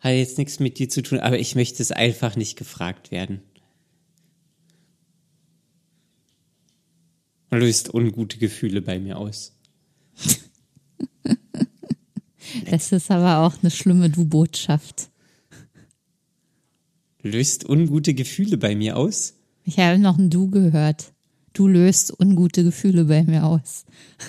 hat 0.00 0.12
jetzt 0.12 0.38
nichts 0.38 0.60
mit 0.60 0.78
dir 0.78 0.88
zu 0.88 1.02
tun, 1.02 1.18
aber 1.18 1.38
ich 1.38 1.54
möchte 1.54 1.82
es 1.82 1.92
einfach 1.92 2.36
nicht 2.36 2.56
gefragt 2.56 3.10
werden. 3.10 3.42
Löst 7.50 7.94
ungute 7.94 8.38
Gefühle 8.38 8.82
bei 8.82 8.98
mir 8.98 9.18
aus. 9.18 9.54
Das 12.70 12.92
ist 12.92 13.10
aber 13.10 13.46
auch 13.46 13.54
eine 13.60 13.70
schlimme 13.70 14.08
Du-Botschaft. 14.10 15.10
Löst 17.22 17.68
ungute 17.68 18.14
Gefühle 18.14 18.56
bei 18.56 18.74
mir 18.74 18.96
aus? 18.96 19.34
Ich 19.68 19.78
habe 19.78 19.98
noch 19.98 20.16
ein 20.16 20.30
Du 20.30 20.48
gehört. 20.48 21.12
Du 21.52 21.68
löst 21.68 22.18
ungute 22.18 22.64
Gefühle 22.64 23.04
bei 23.04 23.22
mir 23.22 23.44
aus. 23.44 23.84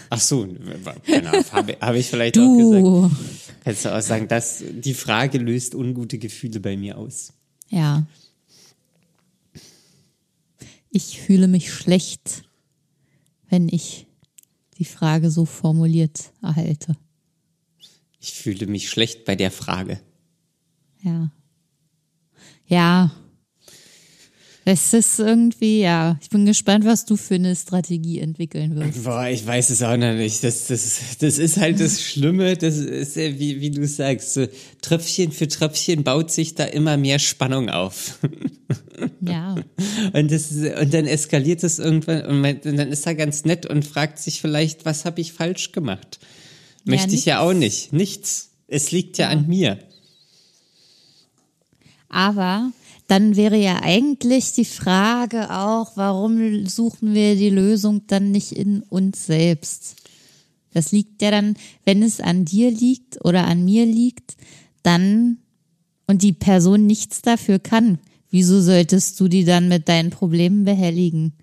Ach 0.09 0.19
so, 0.19 0.45
genau, 0.45 1.31
habe 1.53 1.77
hab 1.79 1.95
ich 1.95 2.07
vielleicht 2.07 2.37
auch 2.37 2.57
gesagt. 2.57 2.83
Du. 2.83 3.11
Kannst 3.63 3.85
du 3.85 3.97
auch 3.97 4.01
sagen, 4.01 4.27
dass 4.27 4.61
die 4.69 4.93
Frage 4.93 5.37
löst 5.37 5.75
ungute 5.75 6.17
Gefühle 6.17 6.59
bei 6.59 6.75
mir 6.75 6.97
aus. 6.97 7.31
Ja. 7.69 8.05
Ich 10.89 11.21
fühle 11.21 11.47
mich 11.47 11.71
schlecht, 11.71 12.43
wenn 13.49 13.69
ich 13.69 14.07
die 14.77 14.85
Frage 14.85 15.31
so 15.31 15.45
formuliert 15.45 16.33
erhalte. 16.41 16.97
Ich 18.19 18.33
fühle 18.33 18.67
mich 18.67 18.89
schlecht 18.89 19.23
bei 19.23 19.37
der 19.37 19.51
Frage. 19.51 20.01
Ja. 21.01 21.31
Ja. 22.67 23.11
Es 24.71 24.93
ist 24.93 25.17
irgendwie, 25.17 25.81
ja. 25.81 26.19
Ich 26.21 26.29
bin 26.29 26.45
gespannt, 26.45 26.85
was 26.85 27.03
du 27.03 27.15
für 27.15 27.33
eine 27.33 27.55
Strategie 27.55 28.19
entwickeln 28.19 28.75
wirst. 28.75 29.03
Boah, 29.03 29.27
ich 29.27 29.43
weiß 29.43 29.71
es 29.71 29.81
auch 29.81 29.97
noch 29.97 30.13
nicht. 30.13 30.43
Das, 30.43 30.67
das, 30.67 31.17
das 31.17 31.39
ist 31.39 31.57
halt 31.57 31.79
das 31.79 31.99
Schlimme, 32.03 32.55
das 32.55 32.77
ist 32.77 33.15
ja, 33.15 33.39
wie, 33.39 33.61
wie 33.61 33.71
du 33.71 33.87
sagst, 33.87 34.35
so 34.35 34.45
Tröpfchen 34.83 35.31
für 35.31 35.47
Tröpfchen 35.47 36.03
baut 36.03 36.29
sich 36.29 36.53
da 36.53 36.65
immer 36.65 36.97
mehr 36.97 37.17
Spannung 37.17 37.71
auf. 37.71 38.19
Ja. 39.21 39.55
Und, 40.13 40.31
das, 40.31 40.51
und 40.51 40.93
dann 40.93 41.07
eskaliert 41.07 41.63
es 41.63 41.79
irgendwann 41.79 42.25
und, 42.25 42.41
man, 42.41 42.57
und 42.57 42.77
dann 42.77 42.91
ist 42.91 43.07
er 43.07 43.15
ganz 43.15 43.45
nett 43.45 43.65
und 43.65 43.85
fragt 43.85 44.19
sich 44.19 44.41
vielleicht, 44.41 44.85
was 44.85 45.05
habe 45.05 45.21
ich 45.21 45.33
falsch 45.33 45.71
gemacht? 45.71 46.19
Möchte 46.83 47.15
ich 47.15 47.25
ja 47.25 47.39
auch 47.39 47.53
nicht. 47.53 47.93
Nichts. 47.93 48.51
Es 48.67 48.91
liegt 48.91 49.17
ja, 49.17 49.29
an 49.29 49.47
mir. 49.47 49.79
Aber 52.09 52.71
dann 53.09 53.35
wäre 53.35 53.57
ja 53.57 53.81
eigentlich 53.81 54.53
die 54.53 54.65
Frage 54.65 55.49
auch, 55.49 55.97
warum 55.97 56.67
suchen 56.67 57.15
wir 57.15 57.35
die 57.35 57.49
Lösung 57.49 58.05
dann 58.05 58.29
nicht 58.31 58.51
in 58.51 58.81
uns 58.83 59.25
selbst? 59.25 59.95
Das 60.73 60.91
liegt 60.91 61.23
ja 61.23 61.31
dann, 61.31 61.55
wenn 61.85 62.03
es 62.03 62.21
an 62.21 62.45
dir 62.45 62.69
liegt 62.69 63.25
oder 63.25 63.47
an 63.47 63.65
mir 63.65 63.87
liegt, 63.87 64.37
dann 64.83 65.39
und 66.05 66.21
die 66.21 66.33
Person 66.33 66.85
nichts 66.85 67.23
dafür 67.23 67.57
kann, 67.57 67.97
wieso 68.29 68.61
solltest 68.61 69.19
du 69.19 69.27
die 69.27 69.43
dann 69.43 69.69
mit 69.69 69.89
deinen 69.89 70.11
Problemen 70.11 70.63
behelligen? 70.63 71.33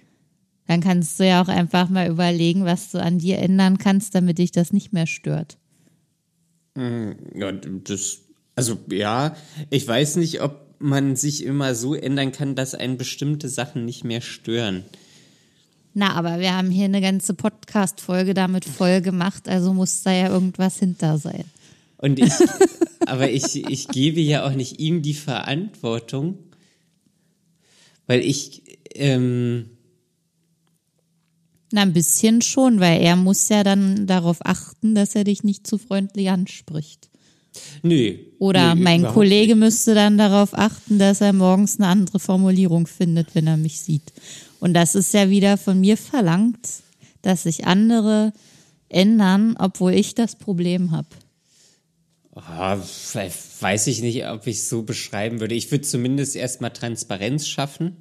Dann 0.68 0.80
kannst 0.80 1.18
du 1.18 1.26
ja 1.26 1.42
auch 1.42 1.48
einfach 1.48 1.88
mal 1.88 2.08
überlegen, 2.08 2.64
was 2.64 2.92
du 2.92 3.02
an 3.02 3.18
dir 3.18 3.38
ändern 3.38 3.78
kannst, 3.78 4.14
damit 4.14 4.38
dich 4.38 4.52
das 4.52 4.72
nicht 4.72 4.92
mehr 4.92 5.06
stört. 5.06 5.58
Ja, 6.76 7.50
das, 7.50 8.18
also 8.54 8.78
ja, 8.88 9.34
ich 9.70 9.86
weiß 9.86 10.16
nicht, 10.16 10.42
ob 10.42 10.65
man 10.78 11.16
sich 11.16 11.44
immer 11.44 11.74
so 11.74 11.94
ändern 11.94 12.32
kann, 12.32 12.54
dass 12.54 12.74
einen 12.74 12.98
bestimmte 12.98 13.48
Sachen 13.48 13.84
nicht 13.84 14.04
mehr 14.04 14.20
stören. 14.20 14.84
Na, 15.94 16.12
aber 16.12 16.40
wir 16.40 16.54
haben 16.54 16.70
hier 16.70 16.84
eine 16.84 17.00
ganze 17.00 17.32
Podcast-Folge 17.32 18.34
damit 18.34 18.66
voll 18.66 19.00
gemacht, 19.00 19.48
also 19.48 19.72
muss 19.72 20.02
da 20.02 20.12
ja 20.12 20.28
irgendwas 20.28 20.78
hinter 20.78 21.16
sein. 21.16 21.44
Und 21.96 22.18
ich, 22.18 22.32
aber 23.06 23.30
ich, 23.30 23.64
ich 23.64 23.88
gebe 23.88 24.20
ja 24.20 24.46
auch 24.46 24.52
nicht 24.52 24.78
ihm 24.78 25.00
die 25.00 25.14
Verantwortung, 25.14 26.38
weil 28.06 28.20
ich, 28.20 28.62
ähm, 28.94 29.70
Na, 31.72 31.80
ein 31.80 31.94
bisschen 31.94 32.42
schon, 32.42 32.78
weil 32.78 33.00
er 33.00 33.16
muss 33.16 33.48
ja 33.48 33.64
dann 33.64 34.06
darauf 34.06 34.44
achten, 34.44 34.94
dass 34.94 35.14
er 35.14 35.24
dich 35.24 35.44
nicht 35.44 35.66
zu 35.66 35.78
freundlich 35.78 36.28
anspricht. 36.28 37.08
Nö. 37.82 38.16
Oder 38.38 38.74
nö, 38.74 38.82
mein 38.82 39.06
Kollege 39.06 39.54
nicht. 39.54 39.64
müsste 39.64 39.94
dann 39.94 40.18
darauf 40.18 40.56
achten, 40.56 40.98
dass 40.98 41.20
er 41.20 41.32
morgens 41.32 41.78
eine 41.78 41.88
andere 41.88 42.18
Formulierung 42.18 42.86
findet, 42.86 43.34
wenn 43.34 43.46
er 43.46 43.56
mich 43.56 43.80
sieht. 43.80 44.12
Und 44.60 44.74
das 44.74 44.94
ist 44.94 45.14
ja 45.14 45.30
wieder 45.30 45.56
von 45.56 45.80
mir 45.80 45.96
verlangt, 45.96 46.68
dass 47.22 47.44
sich 47.44 47.66
andere 47.66 48.32
ändern, 48.88 49.56
obwohl 49.58 49.92
ich 49.94 50.14
das 50.14 50.36
Problem 50.36 50.90
habe. 50.90 51.08
Ah, 52.34 52.76
vielleicht 52.76 53.62
weiß 53.62 53.86
ich 53.86 54.02
nicht, 54.02 54.26
ob 54.26 54.46
ich 54.46 54.56
es 54.56 54.68
so 54.68 54.82
beschreiben 54.82 55.40
würde. 55.40 55.54
Ich 55.54 55.70
würde 55.70 55.84
zumindest 55.84 56.36
erstmal 56.36 56.70
Transparenz 56.70 57.48
schaffen, 57.48 57.96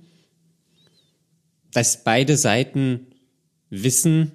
dass 1.71 2.03
beide 2.03 2.35
Seiten 2.35 3.07
wissen, 3.69 4.31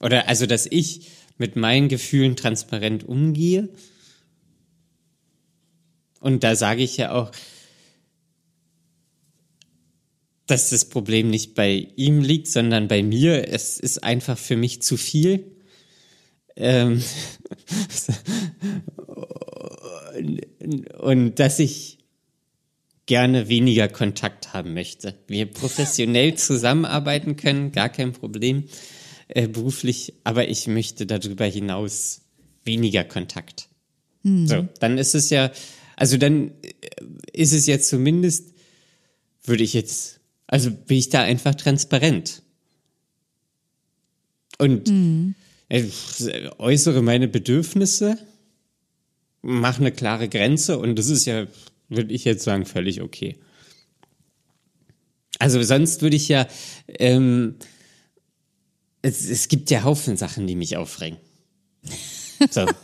oder 0.00 0.28
also, 0.28 0.46
dass 0.46 0.66
ich 0.66 1.08
mit 1.38 1.56
meinen 1.56 1.88
Gefühlen 1.88 2.36
transparent 2.36 3.04
umgehe. 3.04 3.70
Und 6.20 6.44
da 6.44 6.54
sage 6.54 6.82
ich 6.82 6.96
ja 6.96 7.12
auch, 7.12 7.32
dass 10.46 10.70
das 10.70 10.84
Problem 10.84 11.30
nicht 11.30 11.54
bei 11.54 11.88
ihm 11.96 12.20
liegt, 12.20 12.48
sondern 12.48 12.88
bei 12.88 13.02
mir. 13.02 13.48
Es 13.48 13.78
ist 13.78 14.02
einfach 14.02 14.36
für 14.36 14.56
mich 14.56 14.82
zu 14.82 14.96
viel. 14.96 15.56
Ähm, 16.56 17.02
und 20.98 21.38
dass 21.38 21.58
ich 21.58 21.98
gerne 23.06 23.48
weniger 23.48 23.88
Kontakt 23.88 24.52
haben 24.52 24.74
möchte. 24.74 25.14
Wir 25.26 25.46
professionell 25.46 26.34
zusammenarbeiten 26.34 27.36
können, 27.36 27.72
gar 27.72 27.88
kein 27.88 28.12
Problem, 28.12 28.64
äh, 29.28 29.48
beruflich, 29.48 30.14
aber 30.24 30.48
ich 30.48 30.66
möchte 30.66 31.06
darüber 31.06 31.44
hinaus 31.44 32.22
weniger 32.64 33.04
Kontakt. 33.04 33.68
So, 34.22 34.68
dann 34.80 34.98
ist 34.98 35.14
es 35.14 35.30
ja, 35.30 35.50
also 36.00 36.16
dann 36.16 36.52
äh, 36.62 36.70
ist 37.34 37.52
es 37.52 37.66
ja 37.66 37.78
zumindest, 37.78 38.54
würde 39.44 39.62
ich 39.62 39.74
jetzt, 39.74 40.20
also 40.46 40.70
bin 40.70 40.96
ich 40.96 41.10
da 41.10 41.20
einfach 41.20 41.54
transparent. 41.54 42.42
Und 44.56 44.88
äh, 45.68 45.86
äußere 46.56 47.02
meine 47.02 47.28
Bedürfnisse, 47.28 48.16
mache 49.42 49.80
eine 49.80 49.92
klare 49.92 50.30
Grenze 50.30 50.78
und 50.78 50.96
das 50.96 51.08
ist 51.08 51.26
ja, 51.26 51.46
würde 51.90 52.14
ich 52.14 52.24
jetzt 52.24 52.44
sagen, 52.44 52.64
völlig 52.64 53.02
okay. 53.02 53.36
Also 55.38 55.62
sonst 55.62 56.00
würde 56.00 56.16
ich 56.16 56.28
ja, 56.28 56.48
ähm, 56.88 57.56
es, 59.02 59.28
es 59.28 59.48
gibt 59.48 59.70
ja 59.70 59.84
Haufen 59.84 60.16
Sachen, 60.16 60.46
die 60.46 60.56
mich 60.56 60.78
aufregen. 60.78 61.18
So. 62.50 62.66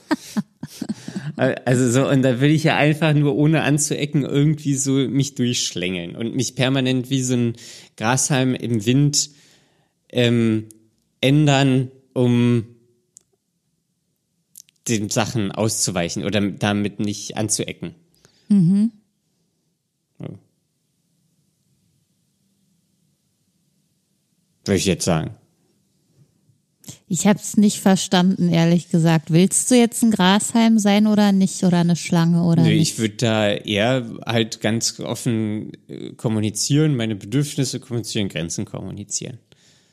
Also 1.37 1.91
so, 1.91 2.09
und 2.09 2.23
da 2.23 2.41
will 2.41 2.51
ich 2.51 2.65
ja 2.65 2.77
einfach 2.77 3.13
nur 3.13 3.37
ohne 3.37 3.63
anzuecken 3.63 4.25
irgendwie 4.25 4.75
so 4.75 4.93
mich 4.93 5.35
durchschlängeln 5.35 6.17
und 6.17 6.35
mich 6.35 6.55
permanent 6.55 7.11
wie 7.11 7.23
so 7.23 7.35
ein 7.35 7.57
Grashalm 7.99 8.55
im 8.55 8.87
Wind 8.87 9.31
ähm, 10.09 10.69
ändern, 11.21 11.91
um 12.15 12.65
den 14.89 15.11
Sachen 15.11 15.53
auszuweichen 15.53 16.25
oder 16.25 16.41
damit 16.41 17.01
nicht 17.01 17.37
anzuecken. 17.37 17.95
So. 20.19 20.39
Würde 24.65 24.79
ich 24.79 24.87
jetzt 24.87 25.05
sagen. 25.05 25.35
Ich 27.09 27.27
habe 27.27 27.39
es 27.39 27.57
nicht 27.57 27.81
verstanden, 27.81 28.49
ehrlich 28.49 28.89
gesagt. 28.89 29.31
Willst 29.33 29.71
du 29.71 29.77
jetzt 29.77 30.03
ein 30.03 30.11
Grashalm 30.11 30.81
sein 30.81 31.07
oder 31.07 31.31
nicht? 31.31 31.63
Oder 31.63 31.79
eine 31.79 31.95
Schlange 31.95 32.43
oder 32.43 32.63
Nö, 32.63 32.71
nicht? 32.71 32.95
ich 32.95 32.99
würde 32.99 33.15
da 33.15 33.51
eher 33.53 34.05
halt 34.27 34.61
ganz 34.61 34.99
offen 34.99 35.73
äh, 35.87 36.15
kommunizieren, 36.15 36.97
meine 36.97 37.15
Bedürfnisse 37.15 37.79
kommunizieren, 37.79 38.29
Grenzen 38.29 38.65
kommunizieren. 38.65 39.39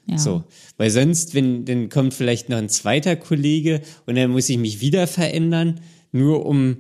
ja. 0.08 0.18
So, 0.18 0.44
weil 0.78 0.90
sonst, 0.90 1.36
wenn, 1.36 1.66
dann 1.66 1.90
kommt 1.90 2.16
vielleicht 2.16 2.50
noch 2.50 2.58
ein 2.58 2.70
zweiter 2.70 3.16
Kollege 3.16 3.82
und 4.08 4.16
dann 4.16 4.32
muss 4.32 4.50
ich 4.50 4.58
mich 4.58 4.82
wieder 4.82 5.06
verändern, 5.06 5.82
nur 6.12 6.48
um 6.48 6.78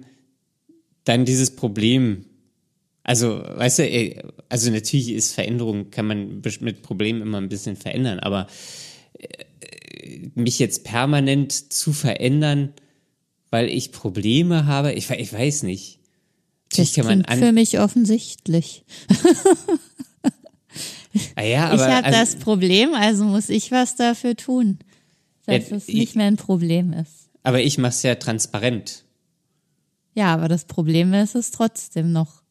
dann 1.04 1.26
dieses 1.26 1.56
Problem, 1.56 2.26
also, 3.04 3.44
weißt 3.44 3.80
du, 3.80 3.84
ey, 3.84 4.20
also 4.50 4.72
natürlich 4.72 5.12
ist 5.12 5.34
Veränderung, 5.34 5.92
kann 5.92 6.08
man 6.08 6.42
mit 6.62 6.82
Problemen 6.82 7.22
immer 7.22 7.40
ein 7.40 7.50
bisschen 7.50 7.76
verändern, 7.76 8.20
aber 8.20 8.48
äh, 8.48 8.93
mich 10.36 10.60
jetzt 10.60 10.84
permanent 10.84 11.52
zu 11.74 11.94
verändern, 11.94 12.74
weil 13.50 13.70
ich 13.70 13.92
Probleme 13.92 14.66
habe, 14.66 14.94
ich, 14.94 15.10
ich 15.10 15.32
weiß 15.34 15.64
nicht. 15.64 16.00
Das 16.70 16.78
Natürlich 16.80 16.94
kann 16.96 17.06
man 17.06 17.24
klingt 17.24 17.40
für 17.46 17.52
mich 17.52 17.80
offensichtlich. 17.80 18.84
ah 21.36 21.42
ja, 21.44 21.74
ich 21.76 21.80
habe 21.82 22.10
das 22.12 22.36
Problem, 22.38 22.94
also 22.96 23.24
muss 23.26 23.50
ich 23.50 23.72
was 23.72 23.96
dafür 23.96 24.36
tun, 24.36 24.80
dass 25.46 25.70
Ja, 25.70 25.78
es 25.78 25.88
ich- 25.88 25.96
nicht 25.96 26.16
mehr 26.16 26.26
ein 26.28 26.38
Problem 26.38 26.94
ist. 26.94 27.30
aber 27.44 27.62
ich 27.62 27.78
mache 27.78 27.90
es 27.92 28.04
ja 28.04 28.16
transparent. 28.16 29.04
Ja, 30.16 30.34
aber 30.34 30.48
das 30.48 30.66
Problem 30.66 31.14
ist 31.14 31.36
es 31.36 31.52
trotzdem 31.52 32.12
noch. 32.12 32.42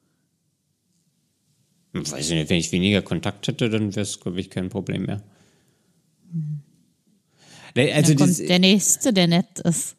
Weiß 1.92 2.30
ich 2.30 2.34
nicht, 2.36 2.48
wenn 2.50 2.56
ich 2.58 2.72
weniger 2.72 3.02
Kontakt 3.02 3.46
hätte, 3.48 3.68
dann 3.70 3.90
wäre 3.94 4.00
es, 4.02 4.18
glaube 4.18 4.40
ich, 4.40 4.50
kein 4.50 4.68
Problem 4.68 5.04
mehr. 5.06 5.22
Ne, 7.74 7.93
Also 7.93 8.09
Dann 8.14 8.16
kommt 8.18 8.30
das, 8.30 8.47
der 8.47 8.59
Nächste, 8.59 9.12
der 9.12 9.26
nett 9.26 9.59
ist. 9.61 9.97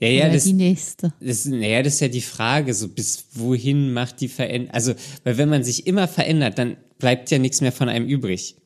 ja, 0.00 0.08
ja, 0.08 0.24
Oder 0.24 0.34
das, 0.34 0.44
die 0.44 0.52
Nächste. 0.52 1.12
das, 1.20 1.44
naja, 1.44 1.82
das 1.82 1.94
ist 1.94 2.00
ja 2.00 2.08
die 2.08 2.22
Frage, 2.22 2.74
so 2.74 2.88
bis 2.88 3.26
wohin 3.32 3.92
macht 3.92 4.20
die 4.20 4.28
Veränderung, 4.28 4.74
also, 4.74 4.94
weil 5.24 5.38
wenn 5.38 5.48
man 5.48 5.64
sich 5.64 5.86
immer 5.86 6.08
verändert, 6.08 6.58
dann 6.58 6.76
bleibt 6.98 7.30
ja 7.30 7.38
nichts 7.38 7.60
mehr 7.60 7.72
von 7.72 7.88
einem 7.88 8.06
übrig. 8.06 8.56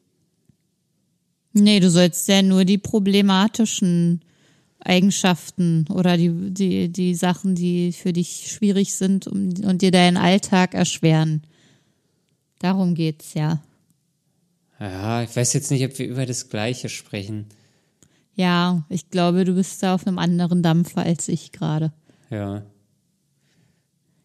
Nee, 1.53 1.81
du 1.81 1.91
sollst 1.91 2.29
ja 2.29 2.43
nur 2.43 2.65
die 2.65 2.79
problematischen 2.79 4.21
Eigenschaften 4.79 5.85
oder 5.91 6.17
die, 6.17 6.31
die, 6.53 6.89
die 6.89 7.15
Sachen, 7.15 7.55
die 7.55 7.93
für 7.93 8.13
dich 8.13 8.51
schwierig 8.53 8.95
sind 8.95 9.27
um, 9.27 9.53
und 9.65 9.83
dir 9.83 9.91
deinen 9.91 10.17
Alltag 10.17 10.75
erschweren. 10.75 11.43
Darum 12.61 12.95
geht's 12.95 13.35
ja. 13.35 13.63
Ja, 14.81 15.23
ich 15.23 15.37
weiß 15.37 15.53
jetzt 15.53 15.71
nicht, 15.71 15.85
ob 15.85 15.99
wir 15.99 16.09
über 16.09 16.25
das 16.27 16.49
Gleiche 16.49 16.89
sprechen. 16.89 17.47
Ja, 18.35 18.85
ich 18.89 19.11
glaube, 19.11 19.45
du 19.45 19.55
bist 19.55 19.83
da 19.83 19.95
auf 19.95 20.07
einem 20.07 20.19
anderen 20.19 20.63
Dampfer 20.63 21.03
als 21.03 21.29
ich 21.29 21.53
gerade. 21.53 21.93
Ja. 22.31 22.63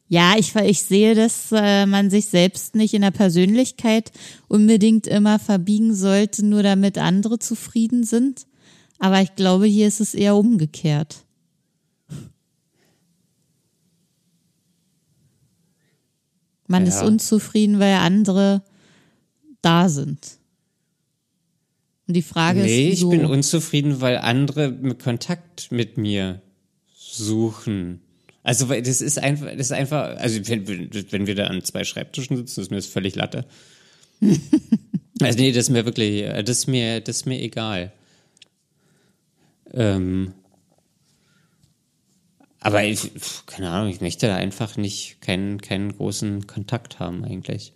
Ja, 0.07 0.35
ich, 0.37 0.55
ich 0.55 0.83
sehe, 0.83 1.15
dass 1.15 1.51
äh, 1.51 1.85
man 1.85 2.09
sich 2.09 2.27
selbst 2.27 2.75
nicht 2.75 2.93
in 2.93 3.01
der 3.01 3.11
Persönlichkeit 3.11 4.11
unbedingt 4.47 5.07
immer 5.07 5.39
verbiegen 5.39 5.93
sollte, 5.95 6.45
nur 6.45 6.63
damit 6.63 6.97
andere 6.99 7.39
zufrieden 7.39 8.03
sind. 8.03 8.45
Aber 8.99 9.21
ich 9.21 9.35
glaube, 9.35 9.65
hier 9.65 9.87
ist 9.87 9.99
es 9.99 10.13
eher 10.13 10.35
umgekehrt. 10.35 11.25
Man 16.67 16.85
ist 16.85 17.01
Ja. 17.01 17.07
unzufrieden, 17.07 17.79
weil 17.79 17.95
andere 17.95 18.63
da 19.61 19.89
sind. 19.89 20.37
Und 22.07 22.13
die 22.15 22.21
Frage 22.21 22.61
Nee, 22.61 22.89
ist, 22.89 22.93
ich 22.93 22.99
wieso? 22.99 23.09
bin 23.09 23.25
unzufrieden, 23.25 24.01
weil 24.01 24.17
andere 24.17 24.73
Kontakt 24.95 25.71
mit 25.71 25.97
mir 25.97 26.41
suchen. 26.95 28.01
Also, 28.43 28.69
weil 28.69 28.83
das 28.83 29.01
ist 29.01 29.17
einfach, 29.17 29.47
das 29.47 29.67
ist 29.67 29.71
einfach, 29.71 30.17
also 30.17 30.47
wenn, 30.47 30.67
wenn 31.11 31.25
wir 31.27 31.33
da 31.35 31.47
an 31.47 31.63
zwei 31.63 31.83
Schreibtischen 31.83 32.37
sitzen, 32.37 32.61
ist 32.61 32.69
mir 32.69 32.77
das 32.77 32.85
völlig 32.85 33.15
Latte. 33.15 33.45
also 35.21 35.39
nee, 35.39 35.51
das 35.51 35.65
ist 35.65 35.69
mir 35.71 35.85
wirklich, 35.85 36.23
das 36.45 36.49
ist 36.59 36.67
mir, 36.67 37.01
das 37.01 37.17
ist 37.17 37.25
mir 37.25 37.41
egal. 37.41 37.91
Ähm, 39.73 40.33
aber 42.59 42.83
ich, 42.83 43.11
keine 43.47 43.69
Ahnung, 43.71 43.89
ich 43.89 44.01
möchte 44.01 44.27
da 44.27 44.35
einfach 44.35 44.77
nicht 44.77 45.21
keinen, 45.21 45.59
keinen 45.61 45.95
großen 45.95 46.45
Kontakt 46.47 46.99
haben 46.99 47.23
eigentlich. 47.25 47.73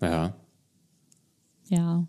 Ja. 0.00 0.34
Ja. 1.68 2.06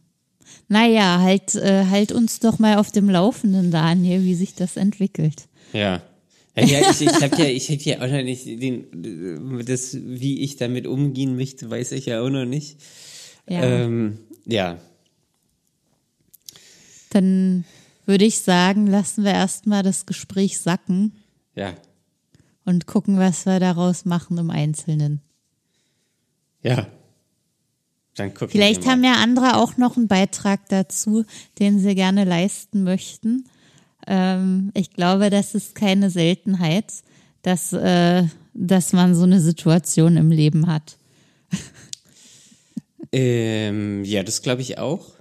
Naja, 0.68 1.20
halt, 1.20 1.56
äh, 1.56 1.86
halt 1.86 2.12
uns 2.12 2.40
doch 2.40 2.60
mal 2.60 2.78
auf 2.78 2.92
dem 2.92 3.10
Laufenden, 3.10 3.72
Daniel, 3.72 4.24
wie 4.24 4.36
sich 4.36 4.56
das 4.56 4.76
entwickelt. 4.78 5.48
Ja. 5.74 6.02
Ja, 6.56 6.92
ich, 6.92 7.02
ich 7.02 7.22
habe 7.22 7.38
ja, 7.38 7.46
ich 7.46 7.70
hab 7.70 7.80
ja 7.80 7.98
auch 7.98 8.12
noch 8.12 8.24
nicht 8.24 8.46
den, 8.46 9.64
das, 9.66 9.96
wie 9.96 10.42
ich 10.42 10.58
damit 10.58 10.86
umgehen 10.86 11.38
möchte, 11.38 11.70
weiß 11.70 11.94
ich 11.94 12.08
ja 12.08 12.22
auch 12.22 12.30
noch 12.30 12.46
nicht. 12.46 12.78
Ja. 13.48 13.64
Ähm, 13.64 14.20
ja. 14.46 14.78
Dann 17.12 17.64
würde 18.06 18.26
ich 18.26 18.42
sagen, 18.42 18.88
lassen 18.88 19.24
wir 19.24 19.32
erstmal 19.32 19.84
das 19.84 20.06
Gespräch 20.06 20.60
sacken 20.60 21.14
Ja. 21.56 21.74
und 22.66 22.86
gucken, 22.86 23.18
was 23.18 23.46
wir 23.46 23.60
daraus 23.60 24.04
machen 24.04 24.38
im 24.38 24.50
Einzelnen. 24.50 25.22
Ja. 26.64 26.88
Dann 28.22 28.34
gucken 28.34 28.50
Vielleicht 28.52 28.86
haben 28.86 29.04
ja 29.04 29.16
andere 29.16 29.58
auch 29.58 29.78
noch 29.78 29.98
einen 29.98 30.08
Beitrag 30.08 30.70
dazu, 30.70 31.26
den 31.60 31.80
sie 31.80 31.96
gerne 31.96 32.24
leisten 32.24 32.84
möchten. 32.84 33.46
Ähm, 34.06 34.72
ich 34.76 34.92
glaube, 34.92 35.30
das 35.30 35.56
ist 35.56 35.74
keine 35.74 36.10
Seltenheit, 36.10 36.94
dass, 37.42 37.74
äh, 37.74 38.24
dass 38.54 38.94
man 38.94 39.16
so 39.16 39.24
eine 39.24 39.42
Situation 39.42 40.18
im 40.18 40.32
Leben 40.32 40.68
hat. 40.68 40.98
Ähm, 43.14 44.06
ja, 44.06 44.24
das 44.24 44.42
glaube 44.42 44.62
ich 44.62 44.78
auch. 44.78 45.16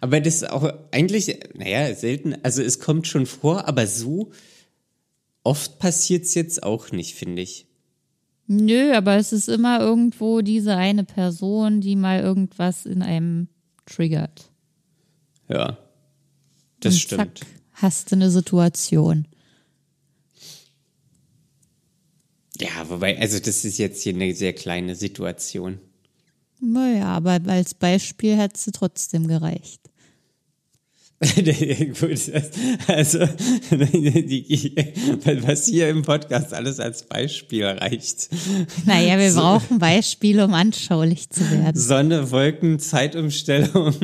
Aber 0.00 0.18
das 0.18 0.36
ist 0.36 0.48
auch 0.48 0.72
eigentlich, 0.92 1.40
naja, 1.52 1.94
selten, 1.94 2.36
also 2.42 2.62
es 2.62 2.78
kommt 2.78 3.06
schon 3.06 3.26
vor, 3.26 3.68
aber 3.68 3.86
so 3.86 4.32
oft 5.42 5.78
passiert's 5.78 6.32
jetzt 6.32 6.62
auch 6.62 6.90
nicht, 6.90 7.14
finde 7.14 7.42
ich. 7.42 7.66
Nö, 8.54 8.92
aber 8.92 9.16
es 9.16 9.32
ist 9.32 9.48
immer 9.48 9.80
irgendwo 9.80 10.42
diese 10.42 10.76
eine 10.76 11.04
Person, 11.04 11.80
die 11.80 11.96
mal 11.96 12.20
irgendwas 12.20 12.84
in 12.84 13.00
einem 13.00 13.48
triggert. 13.86 14.50
Ja, 15.48 15.78
das 16.80 16.94
Und 16.94 17.00
stimmt. 17.00 17.38
Zack, 17.38 17.48
hast 17.72 18.10
du 18.10 18.16
eine 18.16 18.30
Situation. 18.30 19.26
Ja, 22.60 22.90
wobei, 22.90 23.18
also 23.18 23.38
das 23.38 23.64
ist 23.64 23.78
jetzt 23.78 24.02
hier 24.02 24.14
eine 24.14 24.34
sehr 24.34 24.52
kleine 24.52 24.96
Situation. 24.96 25.78
Naja, 26.60 27.06
aber 27.06 27.40
als 27.46 27.72
Beispiel 27.72 28.36
hat 28.36 28.58
sie 28.58 28.70
trotzdem 28.70 29.28
gereicht. 29.28 29.80
Also, 32.88 33.20
was 35.46 35.66
hier 35.66 35.88
im 35.88 36.02
Podcast 36.02 36.52
alles 36.52 36.80
als 36.80 37.04
Beispiel 37.04 37.64
reicht. 37.64 38.28
Naja, 38.86 39.18
wir 39.18 39.32
brauchen 39.32 39.78
Beispiele, 39.78 40.44
um 40.44 40.54
anschaulich 40.54 41.30
zu 41.30 41.48
werden. 41.50 41.78
Sonne, 41.80 42.30
Wolken, 42.30 42.78
Zeitumstellung. 42.78 43.94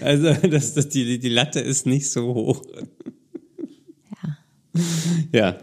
Also, 0.00 0.34
das, 0.48 0.74
das, 0.74 0.88
die, 0.88 1.18
die 1.18 1.28
Latte 1.28 1.60
ist 1.60 1.86
nicht 1.86 2.10
so 2.10 2.34
hoch. 2.34 2.62
Ja. 4.22 4.36
Ja. 5.32 5.56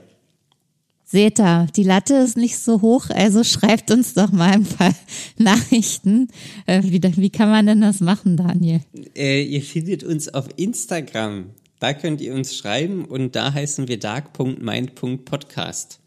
Seht 1.12 1.39
ihr, 1.41 1.68
die 1.76 1.84
Latte 1.84 2.14
ist 2.16 2.38
nicht 2.38 2.57
so 2.57 2.80
hoch, 2.82 3.09
also 3.09 3.43
schreibt 3.43 3.91
uns 3.91 4.14
doch 4.14 4.32
mal 4.32 4.51
ein 4.51 4.64
paar 4.64 4.93
Nachrichten. 5.38 6.30
Äh, 6.66 6.82
wie, 6.84 7.01
wie 7.03 7.30
kann 7.30 7.49
man 7.49 7.66
denn 7.66 7.82
das 7.82 7.99
machen, 7.99 8.38
Daniel? 8.38 8.80
Äh, 9.14 9.43
ihr 9.43 9.62
findet 9.62 10.05
uns 10.05 10.30
auf 10.30 10.47
Instagram. 10.55 11.49
Da 11.80 11.93
könnt 11.93 12.22
ihr 12.22 12.34
uns 12.34 12.55
schreiben 12.55 13.03
und 13.03 13.36
da 13.36 13.51
heißen 13.53 13.89
wir 13.89 13.99
dark.mind.podcast. 13.99 15.99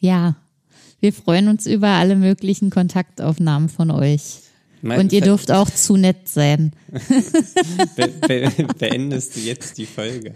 Ja, 0.00 0.34
wir 1.00 1.12
freuen 1.12 1.46
uns 1.48 1.66
über 1.66 1.88
alle 1.88 2.16
möglichen 2.16 2.70
Kontaktaufnahmen 2.70 3.68
von 3.68 3.90
euch. 3.92 4.38
Mein- 4.82 4.98
Und 5.00 5.12
ihr 5.12 5.20
dürft 5.20 5.52
auch 5.52 5.70
zu 5.70 5.96
nett 5.96 6.28
sein. 6.28 6.72
Be 7.96 8.08
be 8.26 8.50
beendest 8.78 9.36
du 9.36 9.40
jetzt 9.40 9.78
die 9.78 9.86
Folge? 9.86 10.34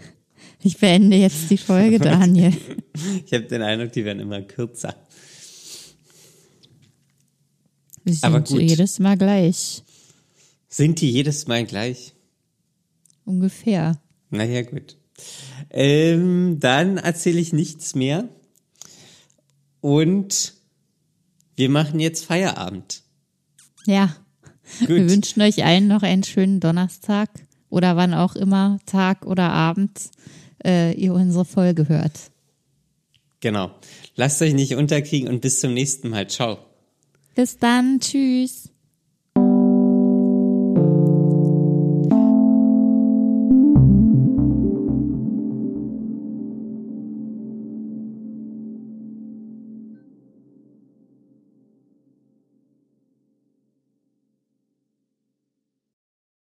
Ich 0.63 0.77
beende 0.77 1.17
jetzt 1.17 1.49
die 1.49 1.57
Folge, 1.57 1.99
Daniel. 1.99 2.53
Ich 3.25 3.33
habe 3.33 3.45
den 3.45 3.61
Eindruck, 3.61 3.91
die 3.93 4.05
werden 4.05 4.19
immer 4.19 4.41
kürzer. 4.41 4.95
Wir 8.03 8.13
sind 8.13 8.23
Aber 8.23 8.41
gut. 8.41 8.61
jedes 8.61 8.99
Mal 8.99 9.17
gleich. 9.17 9.83
Sind 10.69 11.01
die 11.01 11.11
jedes 11.11 11.47
Mal 11.47 11.65
gleich? 11.65 12.13
Ungefähr. 13.25 13.99
Naja, 14.29 14.61
gut. 14.63 14.97
Ähm, 15.69 16.57
dann 16.59 16.97
erzähle 16.97 17.39
ich 17.39 17.53
nichts 17.53 17.93
mehr. 17.93 18.27
Und 19.81 20.53
wir 21.55 21.69
machen 21.69 21.99
jetzt 21.99 22.25
Feierabend. 22.25 23.03
Ja. 23.85 24.15
Wir 24.79 24.99
Gut. 24.99 25.09
wünschen 25.09 25.41
euch 25.41 25.65
allen 25.65 25.87
noch 25.87 26.01
einen 26.01 26.23
schönen 26.23 26.59
Donnerstag 26.59 27.29
oder 27.69 27.97
wann 27.97 28.13
auch 28.13 28.35
immer, 28.35 28.79
Tag 28.85 29.25
oder 29.25 29.49
Abend, 29.51 29.99
äh, 30.65 30.93
ihr 30.93 31.13
unsere 31.13 31.45
Folge 31.45 31.89
hört. 31.89 32.13
Genau. 33.39 33.71
Lasst 34.15 34.41
euch 34.41 34.53
nicht 34.53 34.75
unterkriegen 34.75 35.27
und 35.27 35.41
bis 35.41 35.59
zum 35.59 35.73
nächsten 35.73 36.09
Mal. 36.09 36.27
Ciao. 36.27 36.59
Bis 37.35 37.57
dann. 37.57 37.99
Tschüss. 37.99 38.70